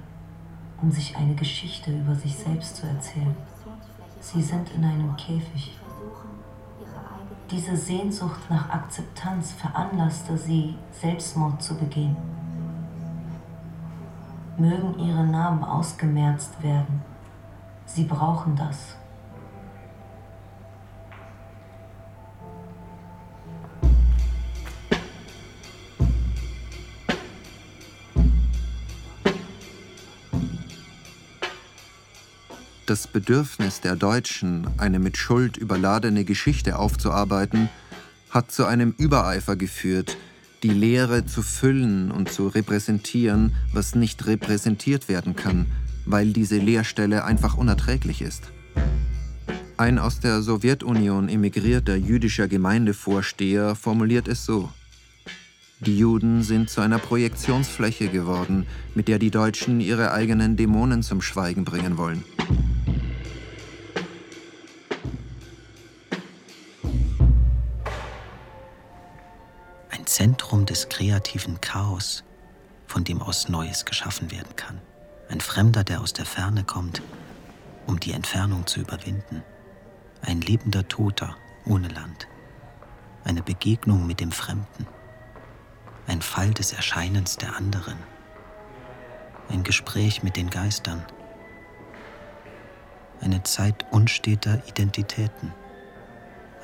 um 0.82 0.90
sich 0.90 1.16
eine 1.16 1.34
Geschichte 1.34 1.90
über 1.90 2.14
sich 2.14 2.36
selbst 2.36 2.76
zu 2.76 2.86
erzählen. 2.86 3.34
Sie 4.20 4.42
sind 4.42 4.70
in 4.72 4.84
einem 4.84 5.16
Käfig. 5.16 5.78
Diese 7.50 7.76
Sehnsucht 7.76 8.40
nach 8.50 8.68
Akzeptanz 8.68 9.52
veranlasste 9.52 10.36
sie, 10.36 10.76
Selbstmord 10.92 11.62
zu 11.62 11.74
begehen. 11.76 12.16
Mögen 14.58 14.98
ihre 14.98 15.24
Namen 15.24 15.64
ausgemerzt 15.64 16.62
werden. 16.62 17.02
Sie 17.86 18.04
brauchen 18.04 18.54
das. 18.54 18.96
Das 32.94 33.08
Bedürfnis 33.08 33.80
der 33.80 33.96
Deutschen, 33.96 34.68
eine 34.78 35.00
mit 35.00 35.16
Schuld 35.16 35.56
überladene 35.56 36.24
Geschichte 36.24 36.78
aufzuarbeiten, 36.78 37.68
hat 38.30 38.52
zu 38.52 38.66
einem 38.66 38.94
Übereifer 38.96 39.56
geführt, 39.56 40.16
die 40.62 40.70
Leere 40.70 41.26
zu 41.26 41.42
füllen 41.42 42.12
und 42.12 42.30
zu 42.30 42.46
repräsentieren, 42.46 43.52
was 43.72 43.96
nicht 43.96 44.24
repräsentiert 44.28 45.08
werden 45.08 45.34
kann, 45.34 45.66
weil 46.06 46.32
diese 46.32 46.58
Leerstelle 46.58 47.24
einfach 47.24 47.56
unerträglich 47.56 48.22
ist. 48.22 48.44
Ein 49.76 49.98
aus 49.98 50.20
der 50.20 50.40
Sowjetunion 50.40 51.28
emigrierter 51.28 51.96
jüdischer 51.96 52.46
Gemeindevorsteher 52.46 53.74
formuliert 53.74 54.28
es 54.28 54.44
so. 54.44 54.72
Die 55.80 55.98
Juden 55.98 56.44
sind 56.44 56.70
zu 56.70 56.80
einer 56.80 57.00
Projektionsfläche 57.00 58.06
geworden, 58.06 58.66
mit 58.94 59.08
der 59.08 59.18
die 59.18 59.32
Deutschen 59.32 59.80
ihre 59.80 60.12
eigenen 60.12 60.56
Dämonen 60.56 61.02
zum 61.02 61.20
Schweigen 61.20 61.64
bringen 61.64 61.98
wollen. 61.98 62.22
Zentrum 70.24 70.64
des 70.64 70.88
kreativen 70.88 71.60
Chaos, 71.60 72.24
von 72.86 73.04
dem 73.04 73.20
aus 73.20 73.50
Neues 73.50 73.84
geschaffen 73.84 74.30
werden 74.30 74.56
kann. 74.56 74.80
Ein 75.28 75.42
Fremder, 75.42 75.84
der 75.84 76.00
aus 76.00 76.14
der 76.14 76.24
Ferne 76.24 76.64
kommt, 76.64 77.02
um 77.86 78.00
die 78.00 78.12
Entfernung 78.12 78.66
zu 78.66 78.80
überwinden. 78.80 79.42
Ein 80.22 80.40
lebender 80.40 80.88
Toter 80.88 81.36
ohne 81.66 81.88
Land. 81.88 82.26
Eine 83.24 83.42
Begegnung 83.42 84.06
mit 84.06 84.20
dem 84.20 84.32
Fremden. 84.32 84.86
Ein 86.06 86.22
Fall 86.22 86.54
des 86.54 86.72
Erscheinens 86.72 87.36
der 87.36 87.56
anderen. 87.56 87.98
Ein 89.50 89.62
Gespräch 89.62 90.22
mit 90.22 90.38
den 90.38 90.48
Geistern. 90.48 91.04
Eine 93.20 93.42
Zeit 93.42 93.84
unsteter 93.90 94.66
Identitäten. 94.68 95.52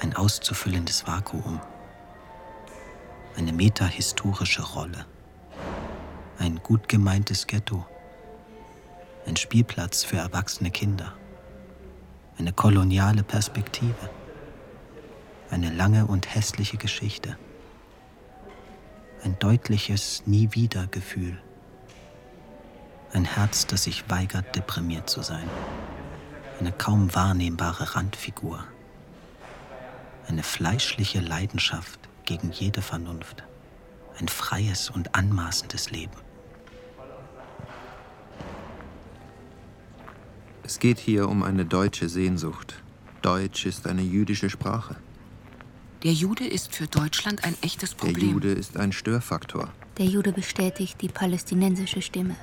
Ein 0.00 0.16
auszufüllendes 0.16 1.06
Vakuum. 1.06 1.60
Eine 3.36 3.52
metahistorische 3.52 4.62
Rolle. 4.62 5.06
Ein 6.38 6.56
gut 6.62 6.88
gemeintes 6.88 7.46
Ghetto. 7.46 7.86
Ein 9.26 9.36
Spielplatz 9.36 10.02
für 10.02 10.16
erwachsene 10.16 10.70
Kinder. 10.70 11.14
Eine 12.38 12.52
koloniale 12.52 13.22
Perspektive. 13.22 14.10
Eine 15.50 15.70
lange 15.70 16.06
und 16.06 16.34
hässliche 16.34 16.76
Geschichte. 16.76 17.38
Ein 19.22 19.38
deutliches 19.38 20.24
Nie-wieder-Gefühl. 20.26 21.40
Ein 23.12 23.24
Herz, 23.24 23.66
das 23.66 23.84
sich 23.84 24.08
weigert, 24.10 24.56
deprimiert 24.56 25.08
zu 25.08 25.22
sein. 25.22 25.48
Eine 26.58 26.72
kaum 26.72 27.14
wahrnehmbare 27.14 27.94
Randfigur. 27.94 28.64
Eine 30.28 30.42
fleischliche 30.42 31.20
Leidenschaft 31.20 32.09
gegen 32.30 32.52
jede 32.52 32.80
Vernunft. 32.80 33.42
Ein 34.20 34.28
freies 34.28 34.88
und 34.88 35.16
anmaßendes 35.16 35.90
Leben. 35.90 36.12
Es 40.62 40.78
geht 40.78 41.00
hier 41.00 41.28
um 41.28 41.42
eine 41.42 41.64
deutsche 41.64 42.08
Sehnsucht. 42.08 42.80
Deutsch 43.22 43.66
ist 43.66 43.88
eine 43.88 44.02
jüdische 44.02 44.48
Sprache. 44.48 44.94
Der 46.04 46.12
Jude 46.12 46.46
ist 46.46 46.72
für 46.72 46.86
Deutschland 46.86 47.42
ein 47.42 47.56
echtes 47.62 47.96
Der 47.96 48.06
Problem. 48.06 48.30
Jude 48.30 48.52
ist 48.52 48.76
ein 48.76 48.92
Störfaktor. 48.92 49.72
Der 49.98 50.06
Jude 50.06 50.32
bestätigt 50.32 51.02
die 51.02 51.08
palästinensische 51.08 52.00
Stimme. 52.00 52.36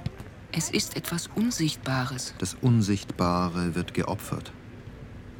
Es 0.51 0.69
ist 0.69 0.97
etwas 0.97 1.29
Unsichtbares. 1.33 2.33
Das 2.39 2.57
Unsichtbare 2.59 3.73
wird 3.73 3.93
geopfert. 3.93 4.51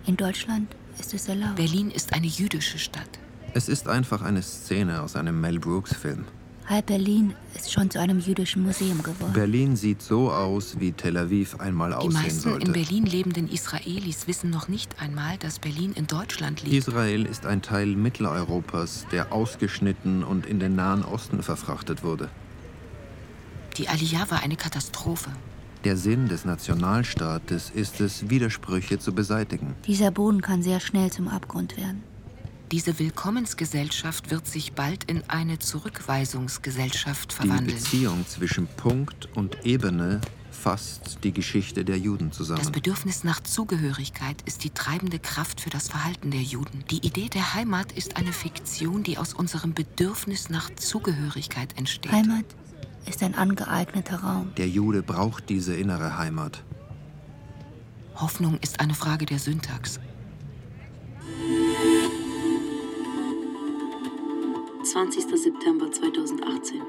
In 0.05 0.15
Deutschland 0.15 0.73
ist 0.97 1.13
es 1.13 1.27
erlaubt. 1.27 1.57
Berlin 1.57 1.91
ist 1.91 2.13
eine 2.13 2.27
jüdische 2.27 2.79
Stadt. 2.79 3.19
Es 3.57 3.69
ist 3.69 3.87
einfach 3.87 4.21
eine 4.21 4.43
Szene 4.43 5.01
aus 5.01 5.15
einem 5.15 5.41
Mel 5.41 5.57
Brooks-Film. 5.57 6.25
Halb 6.67 6.85
Berlin 6.85 7.33
ist 7.55 7.73
schon 7.73 7.89
zu 7.89 7.99
einem 7.99 8.19
jüdischen 8.19 8.61
Museum 8.61 9.01
geworden. 9.01 9.33
Berlin 9.33 9.75
sieht 9.75 10.03
so 10.03 10.31
aus, 10.31 10.79
wie 10.79 10.91
Tel 10.91 11.17
Aviv 11.17 11.59
einmal 11.59 11.89
Die 11.89 11.95
aussehen 11.95 12.13
meisten 12.13 12.37
in 12.37 12.51
sollte. 12.51 12.71
Berlin 12.71 13.07
lebenden 13.07 13.49
Israelis 13.49 14.27
wissen 14.27 14.51
noch 14.51 14.67
nicht 14.67 15.01
einmal, 15.01 15.39
dass 15.39 15.57
Berlin 15.57 15.93
in 15.93 16.05
Deutschland 16.05 16.61
liegt. 16.61 16.75
Israel 16.75 17.25
ist 17.25 17.47
ein 17.47 17.63
Teil 17.63 17.95
Mitteleuropas, 17.95 19.07
der 19.11 19.33
ausgeschnitten 19.33 20.23
und 20.23 20.45
in 20.45 20.59
den 20.59 20.75
Nahen 20.75 21.03
Osten 21.03 21.41
verfrachtet 21.41 22.03
wurde. 22.03 22.29
Die 23.77 23.89
Aliyah 23.89 24.29
war 24.29 24.43
eine 24.43 24.55
Katastrophe. 24.55 25.31
Der 25.83 25.97
Sinn 25.97 26.27
des 26.27 26.45
Nationalstaates 26.45 27.71
ist 27.71 28.01
es, 28.01 28.29
Widersprüche 28.29 28.99
zu 28.99 29.13
beseitigen. 29.13 29.73
Dieser 29.87 30.11
Boden 30.11 30.41
kann 30.41 30.61
sehr 30.61 30.79
schnell 30.79 31.11
zum 31.11 31.27
Abgrund 31.27 31.75
werden. 31.75 32.03
Diese 32.71 32.99
Willkommensgesellschaft 32.99 34.29
wird 34.29 34.45
sich 34.45 34.73
bald 34.73 35.05
in 35.05 35.23
eine 35.29 35.57
Zurückweisungsgesellschaft 35.59 37.31
verwandeln. 37.31 37.67
Die 37.67 37.73
Beziehung 37.73 38.25
zwischen 38.27 38.67
Punkt 38.67 39.29
und 39.35 39.65
Ebene 39.65 40.19
fasst 40.51 41.19
die 41.23 41.31
Geschichte 41.31 41.85
der 41.85 41.97
Juden 41.97 42.33
zusammen. 42.33 42.59
Das 42.59 42.71
Bedürfnis 42.71 43.23
nach 43.23 43.41
Zugehörigkeit 43.41 44.41
ist 44.45 44.65
die 44.65 44.71
treibende 44.71 45.17
Kraft 45.17 45.61
für 45.61 45.69
das 45.69 45.87
Verhalten 45.87 46.31
der 46.31 46.41
Juden. 46.41 46.83
Die 46.91 47.05
Idee 47.05 47.29
der 47.29 47.53
Heimat 47.53 47.93
ist 47.93 48.17
eine 48.17 48.33
Fiktion, 48.33 49.03
die 49.03 49.17
aus 49.17 49.33
unserem 49.33 49.73
Bedürfnis 49.73 50.49
nach 50.49 50.69
Zugehörigkeit 50.75 51.77
entsteht. 51.77 52.11
Heimat 52.11 52.45
ist 53.05 53.23
ein 53.23 53.35
angeeigneter 53.35 54.17
Raum. 54.17 54.51
Der 54.57 54.67
Jude 54.67 55.03
braucht 55.03 55.47
diese 55.47 55.73
innere 55.73 56.17
Heimat. 56.17 56.63
Hoffnung 58.15 58.57
ist 58.61 58.81
eine 58.81 58.95
Frage 58.95 59.25
der 59.25 59.39
Syntax. 59.39 60.01
20. 64.87 65.37
September 65.37 65.91
2018. 65.91 66.81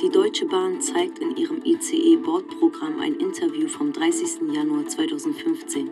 Die 0.00 0.08
Deutsche 0.08 0.46
Bahn 0.46 0.80
zeigt 0.80 1.18
in 1.18 1.36
ihrem 1.36 1.60
ICE-Bordprogramm 1.62 2.98
ein 2.98 3.16
Interview 3.16 3.68
vom 3.68 3.92
30. 3.92 4.54
Januar 4.54 4.86
2015, 4.86 5.90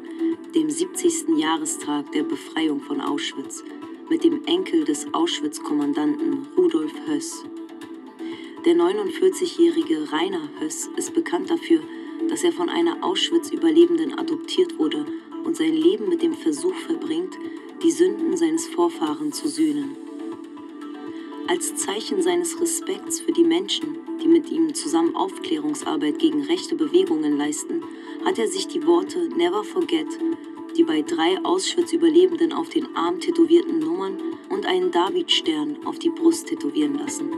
dem 0.55 0.71
70. 0.71 1.37
Jahrestag 1.37 2.11
der 2.13 2.23
Befreiung 2.23 2.81
von 2.81 3.03
Auschwitz, 3.03 3.63
mit 4.09 4.25
dem 4.25 4.43
Enkel 4.47 4.85
des 4.85 5.07
Auschwitz-Kommandanten 5.13 6.49
Rudolf 6.57 6.95
Höss. 7.07 7.45
Der 8.65 8.75
49-jährige 8.75 10.11
Rainer 10.13 10.49
Höss 10.61 10.89
ist 10.97 11.13
bekannt 11.13 11.51
dafür, 11.51 11.83
dass 12.31 12.43
er 12.43 12.53
von 12.53 12.71
einer 12.71 13.05
Auschwitz-Überlebenden 13.05 14.19
adoptiert 14.19 14.79
wurde 14.79 15.05
und 15.45 15.59
sein 15.59 15.75
Leben 15.75 16.09
mit 16.09 16.23
dem 16.23 16.33
Versuch 16.33 16.75
verbringt, 16.75 17.37
die 17.83 17.91
Sünden 17.91 18.35
seines 18.39 18.67
Vorfahren 18.67 19.31
zu 19.31 19.47
sühnen. 19.47 20.04
Als 21.47 21.77
Zeichen 21.77 22.23
seines 22.23 22.59
Respekts 22.59 23.21
für 23.21 23.33
die 23.33 23.45
Menschen, 23.45 23.99
die 24.23 24.29
mit 24.29 24.51
ihm 24.51 24.75
zusammen 24.75 25.15
Aufklärungsarbeit 25.15 26.19
gegen 26.19 26.43
rechte 26.45 26.75
Bewegungen 26.75 27.37
leisten, 27.37 27.83
hat 28.25 28.39
er 28.39 28.49
sich 28.49 28.67
die 28.67 28.87
Worte 28.87 29.29
Never 29.37 29.63
Forget, 29.63 30.07
die 30.77 30.85
bei 30.85 31.03
drei 31.03 31.37
Auschwitz-Überlebenden 31.45 32.55
auf 32.55 32.71
den 32.71 32.97
Arm 32.97 33.21
tätowierten 33.21 33.79
Nummern 33.79 34.19
und 34.49 34.65
einen 34.65 34.91
Davidstern 34.91 35.77
auf 35.85 35.99
die 35.99 36.09
Brust 36.09 36.47
tätowieren 36.49 36.99
lassen. 36.99 37.31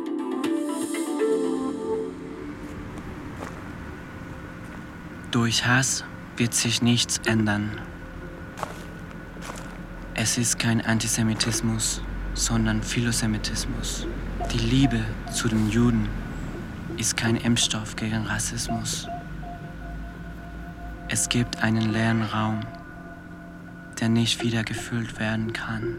Durch 5.33 5.67
Hass 5.67 6.05
wird 6.37 6.55
sich 6.55 6.81
nichts 6.81 7.21
ändern. 7.27 7.81
Es 10.15 10.39
ist 10.39 10.59
kein 10.59 10.81
Antisemitismus, 10.81 12.01
sondern 12.37 12.83
Philosemitismus. 12.83 14.07
Die 14.53 14.59
Liebe 14.59 15.01
zu 15.33 15.49
den 15.49 15.71
Juden 15.71 16.07
ist 16.99 17.17
kein 17.17 17.37
Impfstoff 17.37 17.97
gegen 17.97 18.27
Rassismus. 18.27 19.09
Es 21.09 21.29
gibt 21.29 21.63
einen 21.63 21.93
leeren 21.93 22.23
Raum, 22.23 22.61
der 24.01 24.11
nicht 24.11 24.43
wieder 24.43 24.63
gefüllt 24.65 25.19
werden 25.19 25.53
kann. 25.53 25.97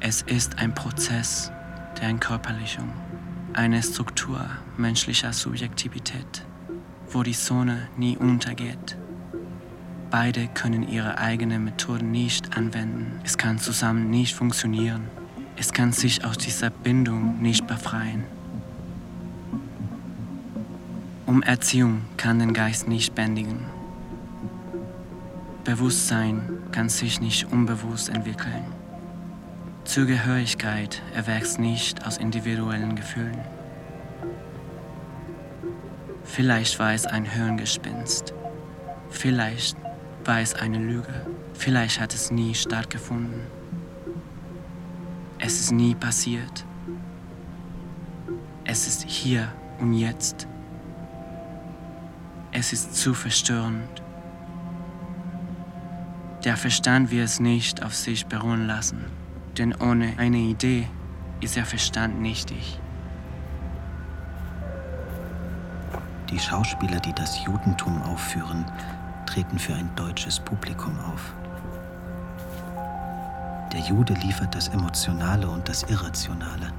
Es 0.00 0.22
ist 0.22 0.58
ein 0.58 0.74
Prozess 0.74 1.52
der 2.00 2.08
Entkörperlichung, 2.08 2.92
eine 3.52 3.82
Struktur 3.82 4.44
menschlicher 4.76 5.32
Subjektivität, 5.32 6.44
wo 7.10 7.22
die 7.22 7.34
Sonne 7.34 7.88
nie 7.96 8.16
untergeht. 8.16 8.96
Beide 10.10 10.48
können 10.48 10.88
ihre 10.88 11.18
eigenen 11.18 11.64
Methoden 11.64 12.10
nicht 12.10 12.56
anwenden. 12.56 13.20
Es 13.24 13.36
kann 13.36 13.58
zusammen 13.58 14.08
nicht 14.10 14.34
funktionieren. 14.34 15.08
Es 15.56 15.72
kann 15.72 15.92
sich 15.92 16.24
aus 16.24 16.38
dieser 16.38 16.70
Bindung 16.70 17.40
nicht 17.42 17.66
befreien. 17.66 18.24
Um 21.26 21.42
Erziehung 21.42 22.02
kann 22.16 22.38
den 22.38 22.52
Geist 22.52 22.86
nicht 22.86 23.14
bändigen. 23.14 23.66
Bewusstsein 25.64 26.42
kann 26.70 26.88
sich 26.88 27.20
nicht 27.20 27.50
unbewusst 27.50 28.08
entwickeln. 28.08 28.64
Zugehörigkeit 29.84 31.02
erwächst 31.14 31.58
nicht 31.58 32.06
aus 32.06 32.18
individuellen 32.18 32.94
Gefühlen. 32.94 33.38
Vielleicht 36.22 36.78
war 36.78 36.92
es 36.92 37.06
ein 37.06 37.24
Hirngespinst. 37.24 38.34
Vielleicht 39.10 39.76
war 40.26 40.40
es 40.40 40.54
eine 40.54 40.78
Lüge. 40.78 41.26
Vielleicht 41.54 42.00
hat 42.00 42.14
es 42.14 42.30
nie 42.30 42.54
stattgefunden. 42.54 43.40
Es 45.38 45.60
ist 45.60 45.72
nie 45.72 45.94
passiert. 45.94 46.64
Es 48.64 48.86
ist 48.86 49.04
hier 49.08 49.52
und 49.78 49.92
jetzt. 49.92 50.46
Es 52.52 52.72
ist 52.72 52.96
zu 52.96 53.14
verstörend. 53.14 54.02
Der 56.44 56.56
Verstand 56.56 57.10
will 57.10 57.22
es 57.22 57.40
nicht 57.40 57.82
auf 57.84 57.94
sich 57.94 58.26
beruhen 58.26 58.66
lassen, 58.66 59.04
denn 59.58 59.74
ohne 59.74 60.14
eine 60.16 60.38
Idee 60.38 60.88
ist 61.40 61.56
der 61.56 61.66
Verstand 61.66 62.20
nichtig. 62.20 62.80
Die 66.30 66.38
Schauspieler, 66.38 66.98
die 67.00 67.12
das 67.12 67.44
Judentum 67.44 68.02
aufführen, 68.02 68.64
treten 69.26 69.58
für 69.58 69.74
ein 69.74 69.90
deutsches 69.96 70.40
Publikum 70.40 70.98
auf. 71.12 71.34
Der 73.72 73.80
Jude 73.80 74.14
liefert 74.14 74.54
das 74.54 74.68
Emotionale 74.68 75.48
und 75.48 75.68
das 75.68 75.82
Irrationale. 75.82 76.72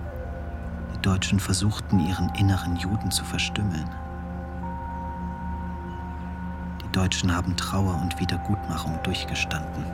Die 0.96 1.02
Deutschen 1.02 1.40
versuchten, 1.40 2.00
ihren 2.00 2.30
inneren 2.36 2.76
Juden 2.78 3.12
zu 3.12 3.24
verstümmeln. 3.24 3.90
Die 6.84 6.92
Deutschen 6.92 7.36
haben 7.36 7.56
Trauer 7.56 8.00
und 8.02 8.20
Wiedergutmachung 8.20 8.98
durchgestanden. 9.04 9.86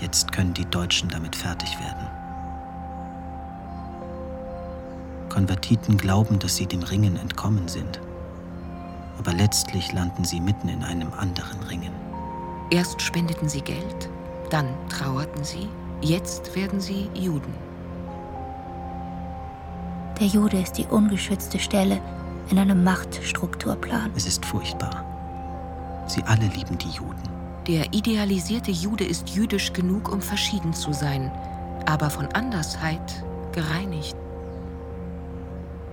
Jetzt 0.00 0.30
können 0.32 0.52
die 0.52 0.66
Deutschen 0.66 1.08
damit 1.08 1.34
fertig 1.34 1.78
werden. 1.80 2.06
Konvertiten 5.28 5.96
glauben, 5.96 6.38
dass 6.38 6.56
sie 6.56 6.66
dem 6.66 6.82
Ringen 6.82 7.16
entkommen 7.16 7.68
sind 7.68 8.00
aber 9.18 9.32
letztlich 9.32 9.92
landen 9.92 10.24
sie 10.24 10.40
mitten 10.40 10.68
in 10.68 10.82
einem 10.82 11.12
anderen 11.12 11.60
Ringen. 11.64 11.92
Erst 12.70 13.02
spendeten 13.02 13.48
sie 13.48 13.62
Geld, 13.62 14.08
dann 14.50 14.68
trauerten 14.88 15.42
sie, 15.44 15.68
jetzt 16.00 16.54
werden 16.54 16.80
sie 16.80 17.08
Juden. 17.14 17.52
Der 20.20 20.26
Jude 20.26 20.60
ist 20.60 20.72
die 20.78 20.86
ungeschützte 20.86 21.58
Stelle 21.58 22.00
in 22.50 22.58
einem 22.58 22.82
Machtstrukturplan. 22.82 24.10
Es 24.16 24.26
ist 24.26 24.44
furchtbar. 24.44 25.04
Sie 26.06 26.22
alle 26.24 26.46
lieben 26.46 26.76
die 26.78 26.88
Juden. 26.88 27.28
Der 27.66 27.92
idealisierte 27.92 28.70
Jude 28.70 29.04
ist 29.04 29.28
jüdisch 29.28 29.72
genug, 29.72 30.10
um 30.10 30.20
verschieden 30.22 30.72
zu 30.72 30.92
sein, 30.92 31.30
aber 31.86 32.10
von 32.10 32.26
Andersheit 32.28 33.24
gereinigt. 33.52 34.16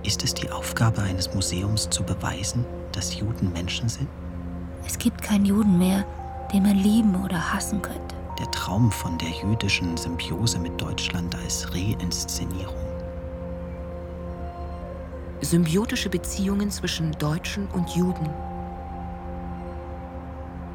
Ist 0.02 0.24
es 0.24 0.34
die 0.34 0.50
Aufgabe 0.50 1.02
eines 1.02 1.34
Museums 1.34 1.90
zu 1.90 2.02
beweisen, 2.02 2.64
dass 2.96 3.18
Juden 3.18 3.52
Menschen 3.52 3.88
sind? 3.88 4.08
Es 4.86 4.98
gibt 4.98 5.22
keinen 5.22 5.44
Juden 5.44 5.78
mehr, 5.78 6.04
den 6.52 6.62
man 6.62 6.76
lieben 6.76 7.14
oder 7.22 7.52
hassen 7.52 7.82
könnte. 7.82 8.16
Der 8.38 8.50
Traum 8.50 8.90
von 8.90 9.18
der 9.18 9.30
jüdischen 9.30 9.96
Symbiose 9.96 10.58
mit 10.58 10.80
Deutschland 10.80 11.34
als 11.34 11.72
Reinszenierung. 11.74 12.74
Symbiotische 15.40 16.08
Beziehungen 16.08 16.70
zwischen 16.70 17.12
Deutschen 17.12 17.66
und 17.68 17.90
Juden. 17.90 18.28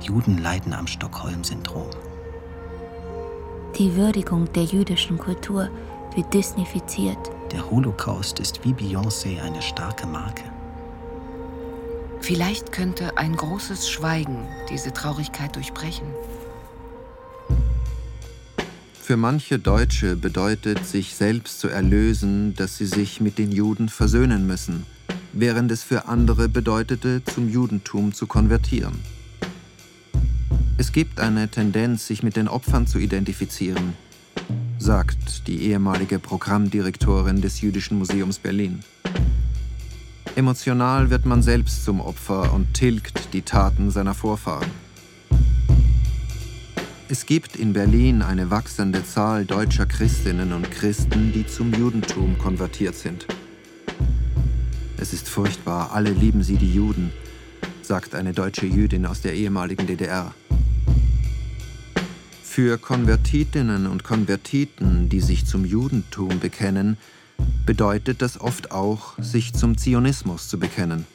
Juden 0.01 0.39
leiden 0.39 0.73
am 0.73 0.87
Stockholm-Syndrom. 0.87 1.89
Die 3.77 3.95
Würdigung 3.95 4.51
der 4.53 4.63
jüdischen 4.63 5.17
Kultur 5.17 5.69
wird 6.15 6.33
disneyfiziert. 6.33 7.17
Der 7.51 7.69
Holocaust 7.69 8.39
ist 8.39 8.63
wie 8.65 8.73
Beyoncé 8.73 9.41
eine 9.41 9.61
starke 9.61 10.05
Marke. 10.07 10.50
Vielleicht 12.21 12.71
könnte 12.71 13.17
ein 13.17 13.35
großes 13.35 13.89
Schweigen 13.89 14.47
diese 14.69 14.93
Traurigkeit 14.93 15.55
durchbrechen. 15.55 16.07
Für 18.93 19.17
manche 19.17 19.57
Deutsche 19.57 20.15
bedeutet, 20.15 20.85
sich 20.85 21.15
selbst 21.15 21.59
zu 21.59 21.67
erlösen, 21.67 22.55
dass 22.55 22.77
sie 22.77 22.85
sich 22.85 23.19
mit 23.19 23.39
den 23.39 23.51
Juden 23.51 23.89
versöhnen 23.89 24.45
müssen, 24.45 24.85
während 25.33 25.71
es 25.71 25.83
für 25.83 26.07
andere 26.07 26.47
bedeutete, 26.47 27.23
zum 27.25 27.49
Judentum 27.49 28.13
zu 28.13 28.27
konvertieren. 28.27 28.99
Es 30.77 30.91
gibt 30.91 31.19
eine 31.19 31.49
Tendenz, 31.49 32.07
sich 32.07 32.23
mit 32.23 32.35
den 32.35 32.47
Opfern 32.47 32.87
zu 32.87 32.99
identifizieren, 32.99 33.95
sagt 34.77 35.47
die 35.47 35.63
ehemalige 35.63 36.19
Programmdirektorin 36.19 37.41
des 37.41 37.61
Jüdischen 37.61 37.97
Museums 37.97 38.39
Berlin. 38.39 38.83
Emotional 40.35 41.09
wird 41.09 41.25
man 41.25 41.41
selbst 41.41 41.83
zum 41.83 41.99
Opfer 41.99 42.53
und 42.53 42.73
tilgt 42.73 43.33
die 43.33 43.41
Taten 43.41 43.91
seiner 43.91 44.13
Vorfahren. 44.13 44.69
Es 47.09 47.25
gibt 47.25 47.57
in 47.57 47.73
Berlin 47.73 48.21
eine 48.21 48.49
wachsende 48.49 49.03
Zahl 49.03 49.43
deutscher 49.43 49.85
Christinnen 49.85 50.53
und 50.53 50.71
Christen, 50.71 51.33
die 51.33 51.45
zum 51.45 51.73
Judentum 51.73 52.37
konvertiert 52.37 52.95
sind. 52.95 53.25
Es 54.95 55.11
ist 55.11 55.27
furchtbar, 55.27 55.91
alle 55.91 56.11
lieben 56.11 56.43
sie 56.43 56.55
die 56.55 56.73
Juden, 56.73 57.11
sagt 57.81 58.15
eine 58.15 58.31
deutsche 58.31 58.65
Jüdin 58.65 59.05
aus 59.05 59.19
der 59.19 59.33
ehemaligen 59.33 59.85
DDR. 59.85 60.33
Für 62.41 62.77
Konvertitinnen 62.77 63.85
und 63.85 64.05
Konvertiten, 64.05 65.09
die 65.09 65.19
sich 65.19 65.45
zum 65.45 65.65
Judentum 65.65 66.39
bekennen, 66.39 66.97
bedeutet 67.65 68.21
das 68.21 68.39
oft 68.39 68.71
auch, 68.71 69.13
sich 69.17 69.53
zum 69.53 69.77
Zionismus 69.77 70.47
zu 70.47 70.59
bekennen. 70.59 71.05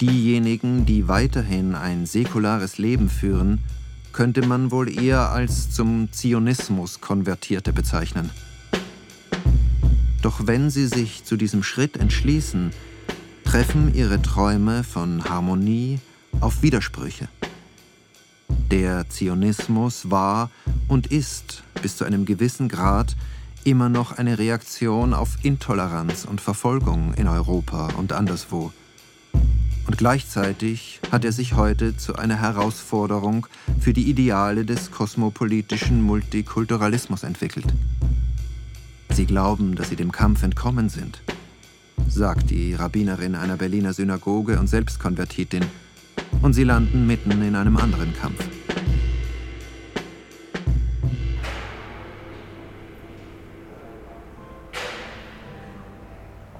Diejenigen, 0.00 0.86
die 0.86 1.08
weiterhin 1.08 1.74
ein 1.74 2.06
säkulares 2.06 2.78
Leben 2.78 3.08
führen, 3.08 3.60
könnte 4.12 4.46
man 4.46 4.70
wohl 4.70 4.88
eher 4.88 5.30
als 5.30 5.70
zum 5.70 6.12
Zionismus 6.12 7.00
Konvertierte 7.00 7.72
bezeichnen. 7.72 8.30
Doch 10.22 10.46
wenn 10.46 10.70
sie 10.70 10.86
sich 10.86 11.24
zu 11.24 11.36
diesem 11.36 11.62
Schritt 11.62 11.96
entschließen, 11.96 12.70
treffen 13.44 13.94
ihre 13.94 14.20
Träume 14.20 14.84
von 14.84 15.24
Harmonie 15.24 16.00
auf 16.40 16.62
Widersprüche. 16.62 17.28
Der 18.70 19.08
Zionismus 19.08 20.10
war 20.10 20.50
und 20.88 21.06
ist 21.06 21.62
bis 21.80 21.96
zu 21.96 22.04
einem 22.04 22.24
gewissen 22.24 22.68
Grad 22.68 23.16
immer 23.70 23.88
noch 23.88 24.12
eine 24.12 24.38
Reaktion 24.38 25.12
auf 25.12 25.36
Intoleranz 25.42 26.24
und 26.24 26.40
Verfolgung 26.40 27.12
in 27.14 27.28
Europa 27.28 27.88
und 27.98 28.12
anderswo. 28.12 28.72
Und 29.86 29.98
gleichzeitig 29.98 31.00
hat 31.10 31.24
er 31.24 31.32
sich 31.32 31.54
heute 31.54 31.96
zu 31.96 32.16
einer 32.16 32.40
Herausforderung 32.40 33.46
für 33.80 33.92
die 33.92 34.08
Ideale 34.08 34.64
des 34.64 34.90
kosmopolitischen 34.90 36.02
Multikulturalismus 36.02 37.22
entwickelt. 37.22 37.66
Sie 39.10 39.26
glauben, 39.26 39.74
dass 39.74 39.88
sie 39.88 39.96
dem 39.96 40.12
Kampf 40.12 40.42
entkommen 40.42 40.88
sind, 40.88 41.22
sagt 42.08 42.50
die 42.50 42.74
Rabbinerin 42.74 43.34
einer 43.34 43.56
Berliner 43.56 43.92
Synagoge 43.92 44.58
und 44.58 44.68
Selbstkonvertitin, 44.68 45.64
und 46.42 46.52
sie 46.52 46.64
landen 46.64 47.06
mitten 47.06 47.42
in 47.42 47.56
einem 47.56 47.76
anderen 47.76 48.14
Kampf. 48.14 48.57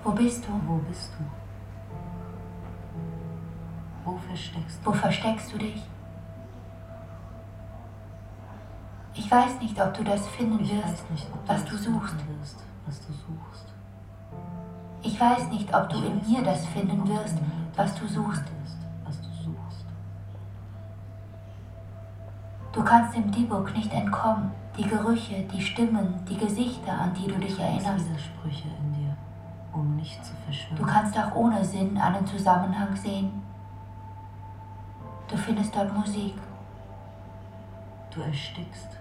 Wo 0.09 0.15
bist 0.15 0.43
du? 0.47 0.53
Wo 0.67 0.77
bist 0.89 1.11
du? 1.19 1.25
Wo 4.07 4.17
versteckst 4.17 4.81
du? 4.83 4.87
Wo 4.87 4.93
versteckst 4.95 5.53
du 5.53 5.59
dich? 5.59 5.83
Ich 9.13 9.31
weiß 9.31 9.61
nicht, 9.61 9.79
ob 9.79 9.93
du 9.93 10.03
das 10.05 10.27
finden 10.29 10.65
Ich 10.65 10.73
wirst, 10.73 11.11
nicht, 11.11 11.27
was 11.47 11.63
du 11.67 11.77
suchst. 11.77 12.15
wirst, 12.27 12.65
was 12.87 13.07
du 13.07 13.13
suchst. 13.13 13.75
Ich 15.03 15.21
weiß 15.21 15.49
nicht, 15.51 15.75
ob 15.75 15.91
du 15.91 15.99
Ich 15.99 16.05
in 16.07 16.33
mir 16.33 16.43
das 16.43 16.65
finden 16.69 17.07
wirst, 17.07 17.37
was 17.77 17.95
du 17.97 18.07
suchst. 18.07 18.45
du 22.73 22.85
kannst 22.85 23.15
dem 23.15 23.31
Dibuk 23.31 23.75
nicht 23.75 23.93
entkommen. 23.93 24.53
Die 24.79 24.85
Gerüche, 24.85 25.43
die 25.53 25.61
Stimmen, 25.61 26.15
die 26.27 26.39
Gesichter, 26.39 26.93
an 26.93 27.13
die 27.13 27.27
du 27.27 27.39
dich 27.39 27.59
erinnerst. 27.59 28.07
Widersprüche 28.09 28.69
in 28.69 28.95
dir, 28.95 29.08
um 29.79 29.97
nicht 29.97 30.25
zu 30.25 30.35
verschwimmen. 30.45 30.79
Du 30.79 30.87
kannst 30.87 31.17
auch 31.19 31.35
ohne 31.35 31.65
Sinn 31.65 31.97
einen 31.97 32.27
Zusammenhang 32.27 32.95
sehen. 32.97 33.43
Du 35.29 35.37
findest 35.37 35.75
dort 35.75 35.95
Musik. 35.97 36.35
Du 38.11 38.21
erstickst, 38.23 38.99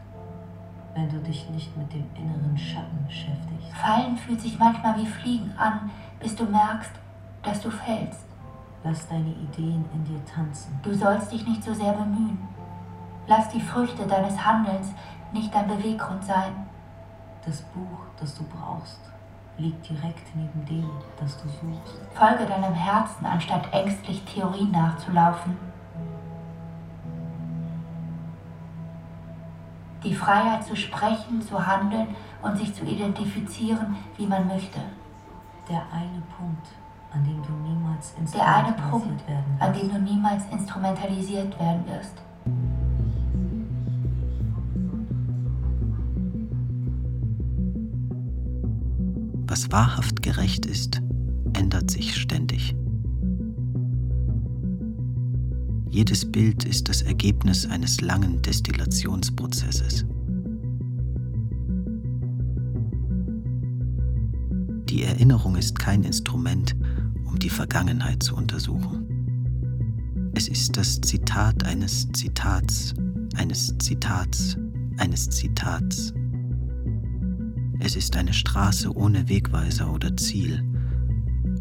wenn 0.93 1.09
du 1.09 1.17
dich 1.19 1.49
nicht 1.49 1.75
mit 1.77 1.91
dem 1.93 2.05
inneren 2.15 2.57
Schatten 2.57 3.05
beschäftigst. 3.05 3.71
Fallen 3.73 4.17
fühlt 4.17 4.41
sich 4.41 4.59
manchmal 4.59 4.97
wie 4.97 5.05
Fliegen 5.05 5.53
an, 5.57 5.89
bis 6.19 6.35
du 6.35 6.45
merkst, 6.45 6.91
dass 7.43 7.61
du 7.61 7.69
fällst. 7.69 8.25
Lass 8.83 9.07
deine 9.07 9.29
Ideen 9.29 9.85
in 9.93 10.03
dir 10.03 10.23
tanzen. 10.25 10.79
Du 10.83 10.93
sollst 10.93 11.31
dich 11.31 11.47
nicht 11.47 11.63
so 11.63 11.73
sehr 11.73 11.93
bemühen. 11.93 12.37
Lass 13.27 13.49
die 13.49 13.61
Früchte 13.61 14.05
deines 14.05 14.45
Handelns 14.45 14.93
nicht 15.33 15.53
dein 15.53 15.67
Beweggrund 15.67 16.23
sein. 16.23 16.67
Das 17.45 17.61
Buch, 17.61 17.99
das 18.19 18.35
du 18.35 18.43
brauchst, 18.43 18.99
liegt 19.57 19.89
direkt 19.89 20.35
neben 20.35 20.65
dem, 20.65 20.89
das 21.19 21.41
du 21.41 21.47
suchst. 21.47 21.97
Folge 22.13 22.45
deinem 22.45 22.73
Herzen, 22.73 23.25
anstatt 23.25 23.73
ängstlich 23.73 24.23
Theorien 24.23 24.71
nachzulaufen. 24.71 25.57
Die 30.03 30.13
Freiheit 30.13 30.63
zu 30.63 30.75
sprechen, 30.75 31.41
zu 31.41 31.65
handeln 31.65 32.15
und 32.41 32.57
sich 32.57 32.73
zu 32.73 32.85
identifizieren, 32.85 33.95
wie 34.15 34.27
man 34.27 34.47
möchte. 34.47 34.79
Der 35.67 35.81
eine 35.91 36.21
Punkt, 36.37 36.67
an 37.11 37.23
dem 37.23 37.41
du 37.43 37.51
niemals 37.67 38.13
Der 38.33 38.47
eine 38.47 38.73
instrumentalisiert 38.73 38.91
Punkt, 38.91 39.27
werden 39.27 39.57
an 39.59 39.73
wirst. 39.73 39.81
dem 39.81 39.89
du 39.91 39.99
niemals 39.99 40.43
instrumentalisiert 40.51 41.59
werden 41.59 41.85
wirst. 41.87 42.21
Was 49.57 49.71
wahrhaft 49.71 50.21
gerecht 50.21 50.67
ist, 50.67 51.01
ändert 51.53 51.89
sich 51.89 52.15
ständig. 52.15 52.75
Jedes 55.89 56.31
Bild 56.31 56.63
ist 56.63 56.87
das 56.87 57.01
Ergebnis 57.01 57.65
eines 57.65 57.99
langen 58.01 58.39
Destillationsprozesses. 58.43 60.05
Die 64.89 65.01
Erinnerung 65.01 65.55
ist 65.55 65.79
kein 65.79 66.03
Instrument, 66.03 66.75
um 67.25 67.39
die 67.39 67.49
Vergangenheit 67.49 68.21
zu 68.21 68.35
untersuchen. 68.35 69.07
Es 70.35 70.49
ist 70.49 70.77
das 70.77 71.01
Zitat 71.01 71.63
eines 71.63 72.07
Zitats, 72.11 72.93
eines 73.35 73.75
Zitats, 73.79 74.55
eines 74.99 75.27
Zitats. 75.31 76.13
Es 77.87 77.95
ist 77.95 78.17
eine 78.17 78.33
Straße 78.33 78.93
ohne 78.97 79.29
Wegweiser 79.29 79.89
oder 79.89 80.17
Ziel 80.17 80.61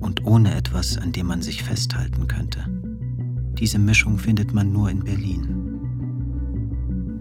und 0.00 0.24
ohne 0.24 0.56
etwas, 0.56 0.98
an 0.98 1.12
dem 1.12 1.28
man 1.28 1.40
sich 1.40 1.62
festhalten 1.62 2.26
könnte. 2.26 2.66
Diese 3.56 3.78
Mischung 3.78 4.18
findet 4.18 4.52
man 4.52 4.72
nur 4.72 4.90
in 4.90 5.04
Berlin. 5.04 5.78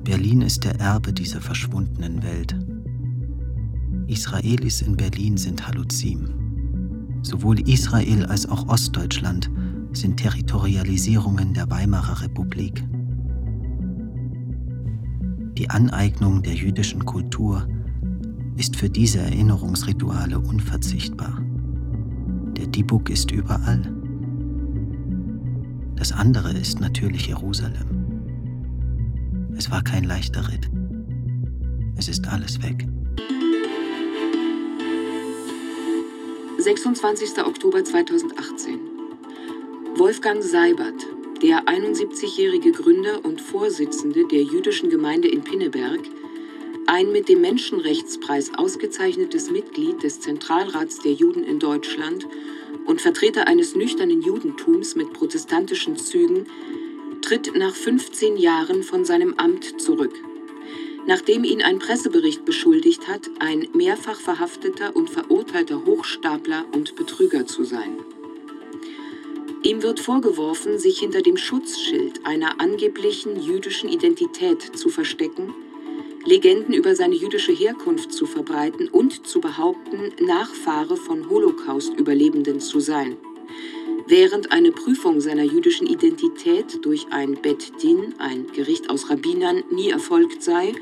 Berlin 0.04 0.42
ist 0.42 0.64
der 0.64 0.80
Erbe 0.80 1.14
dieser 1.14 1.40
verschwundenen 1.40 2.24
Welt. 2.24 2.56
Israelis 4.08 4.82
in 4.82 4.98
Berlin 4.98 5.38
sind 5.38 5.68
Halluzim. 5.68 7.20
Sowohl 7.22 7.60
Israel 7.70 8.26
als 8.26 8.50
auch 8.50 8.68
Ostdeutschland 8.70 9.52
sind 9.92 10.18
Territorialisierungen 10.18 11.54
der 11.54 11.70
Weimarer 11.70 12.24
Republik. 12.24 12.84
Die 15.60 15.70
Aneignung 15.70 16.42
der 16.42 16.56
jüdischen 16.56 17.06
Kultur 17.06 17.68
ist 18.58 18.76
für 18.76 18.90
diese 18.90 19.20
Erinnerungsrituale 19.20 20.40
unverzichtbar. 20.40 21.42
Der 22.58 22.68
Dibuk 22.68 23.10
ist 23.10 23.32
überall. 23.32 23.94
Das 25.96 26.12
andere 26.12 26.52
ist 26.52 26.80
natürlich 26.80 27.28
Jerusalem. 27.28 28.06
Es 29.58 29.72
war 29.72 29.84
kein 29.84 30.04
leichter 30.04 30.48
Ritt. 30.50 30.70
Es 31.98 32.08
ist 32.08 32.28
alles 32.28 32.62
weg. 32.62 32.88
26. 36.58 37.46
Oktober 37.46 37.84
2018. 37.84 38.80
Wolfgang 39.98 40.42
Seibert, 40.42 41.06
der 41.42 41.66
71-jährige 41.66 42.72
Gründer 42.72 43.24
und 43.24 43.40
Vorsitzende 43.40 44.28
der 44.28 44.44
jüdischen 44.44 44.90
Gemeinde 44.90 45.28
in 45.28 45.42
Pinneberg, 45.42 46.00
ein 46.88 47.12
mit 47.12 47.30
dem 47.30 47.42
Menschenrechtspreis 47.42 48.52
ausgezeichnetes 48.58 49.50
Mitglied 49.50 50.04
des 50.04 50.20
Zentralrats 50.20 51.00
der 51.00 51.14
Juden 51.14 51.44
in 51.44 51.60
Deutschland 51.60 52.28
und 52.86 53.02
Vertreter 53.02 53.48
eines 53.48 53.76
nüchternen 53.76 54.22
Judentums 54.22 54.96
mit 54.96 55.12
protestantischen 55.14 55.98
Zügen, 55.98 56.46
tritt 57.22 57.56
nach 57.56 57.74
15 57.74 58.38
Jahren 58.38 58.84
von 58.84 59.04
seinem 59.04 59.34
Amt 59.38 59.82
zurück. 59.82 60.14
Nachdem 61.08 61.44
ihn 61.44 61.62
ein 61.62 61.80
Pressebericht 61.80 62.46
beschuldigt 62.46 63.08
hat, 63.08 63.30
ein 63.40 63.68
mehrfach 63.74 64.20
verhafteter 64.20 64.96
und 64.96 65.10
verurteilter 65.10 65.86
Hochstapler 65.86 66.66
und 66.72 66.96
Betrüger 66.96 67.46
zu 67.46 67.64
sein. 67.64 67.98
Ihm 69.64 69.82
wird 69.82 70.00
vorgeworfen, 70.00 70.78
sich 70.78 71.00
hinter 71.00 71.24
dem 71.24 71.38
Schutzschild 71.38 72.26
einer 72.26 72.62
angeblichen 72.62 73.42
jüdischen 73.42 73.90
Identität 73.90 74.62
zu 74.78 74.90
verstecken, 74.90 75.56
Legenden 76.26 76.74
über 76.74 76.96
seine 76.96 77.14
jüdische 77.14 77.52
Herkunft 77.52 78.12
zu 78.12 78.26
verbreiten 78.26 78.88
und 78.88 79.28
zu 79.28 79.40
behaupten, 79.40 80.12
Nachfahre 80.26 80.98
von 80.98 81.30
Holocaust-Überlebenden 81.30 82.60
zu 82.60 82.80
sein. 82.80 83.16
Während 84.08 84.52
eine 84.52 84.72
Prüfung 84.72 85.22
seiner 85.22 85.44
jüdischen 85.44 85.86
Identität 85.86 86.84
durch 86.84 87.08
ein 87.12 87.36
Bet 87.42 87.84
Din, 87.84 88.16
ein 88.18 88.48
Gericht 88.54 88.90
aus 88.90 89.10
Rabbinern, 89.10 89.64
nie 89.70 89.90
erfolgt 89.90 90.42
sei 90.42 90.74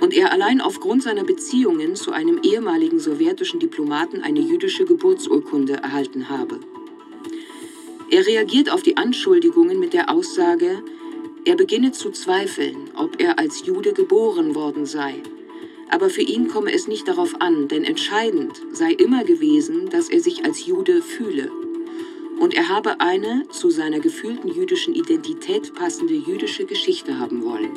und 0.00 0.12
er 0.12 0.30
allein 0.30 0.60
aufgrund 0.60 1.02
seiner 1.02 1.24
Beziehungen 1.24 1.96
zu 1.96 2.12
einem 2.12 2.40
ehemaligen 2.42 2.98
sowjetischen 2.98 3.60
Diplomaten 3.60 4.20
eine 4.20 4.40
jüdische 4.40 4.84
Geburtsurkunde 4.84 5.74
erhalten 5.74 6.28
habe. 6.28 6.60
Er 8.10 8.26
reagiert 8.26 8.70
auf 8.70 8.82
die 8.82 8.98
Anschuldigungen 8.98 9.80
mit 9.80 9.94
der 9.94 10.10
Aussage, 10.10 10.82
er 11.46 11.56
beginne 11.56 11.92
zu 11.92 12.10
zweifeln, 12.10 12.90
ob 12.96 13.22
er 13.22 13.38
als 13.38 13.64
Jude 13.64 13.92
geboren 13.92 14.56
worden 14.56 14.84
sei. 14.84 15.14
Aber 15.88 16.10
für 16.10 16.22
ihn 16.22 16.48
komme 16.48 16.72
es 16.72 16.88
nicht 16.88 17.06
darauf 17.06 17.40
an, 17.40 17.68
denn 17.68 17.84
entscheidend 17.84 18.60
sei 18.72 18.90
immer 18.90 19.22
gewesen, 19.22 19.88
dass 19.88 20.08
er 20.08 20.20
sich 20.20 20.44
als 20.44 20.66
Jude 20.66 21.00
fühle. 21.00 21.50
Und 22.40 22.54
er 22.54 22.68
habe 22.68 23.00
eine 23.00 23.44
zu 23.50 23.70
seiner 23.70 24.00
gefühlten 24.00 24.52
jüdischen 24.52 24.94
Identität 24.94 25.72
passende 25.74 26.14
jüdische 26.14 26.66
Geschichte 26.66 27.18
haben 27.20 27.44
wollen. 27.44 27.70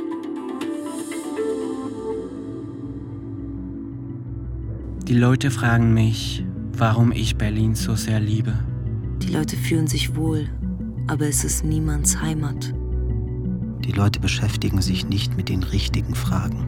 Die 5.08 5.16
Leute 5.16 5.52
fragen 5.52 5.94
mich, 5.94 6.44
warum 6.74 7.12
ich 7.12 7.36
Berlin 7.36 7.76
so 7.76 7.94
sehr 7.94 8.20
liebe. 8.20 8.58
Die 9.22 9.32
Leute 9.32 9.56
fühlen 9.56 9.88
sich 9.88 10.16
wohl, 10.16 10.50
aber 11.08 11.28
es 11.28 11.44
ist 11.44 11.64
niemands 11.64 12.20
Heimat. 12.20 12.74
Die 13.86 13.92
Leute 13.92 14.20
beschäftigen 14.20 14.82
sich 14.82 15.08
nicht 15.08 15.36
mit 15.38 15.50
den 15.50 15.64
richtigen 15.64 16.16
Fragen. 16.16 16.68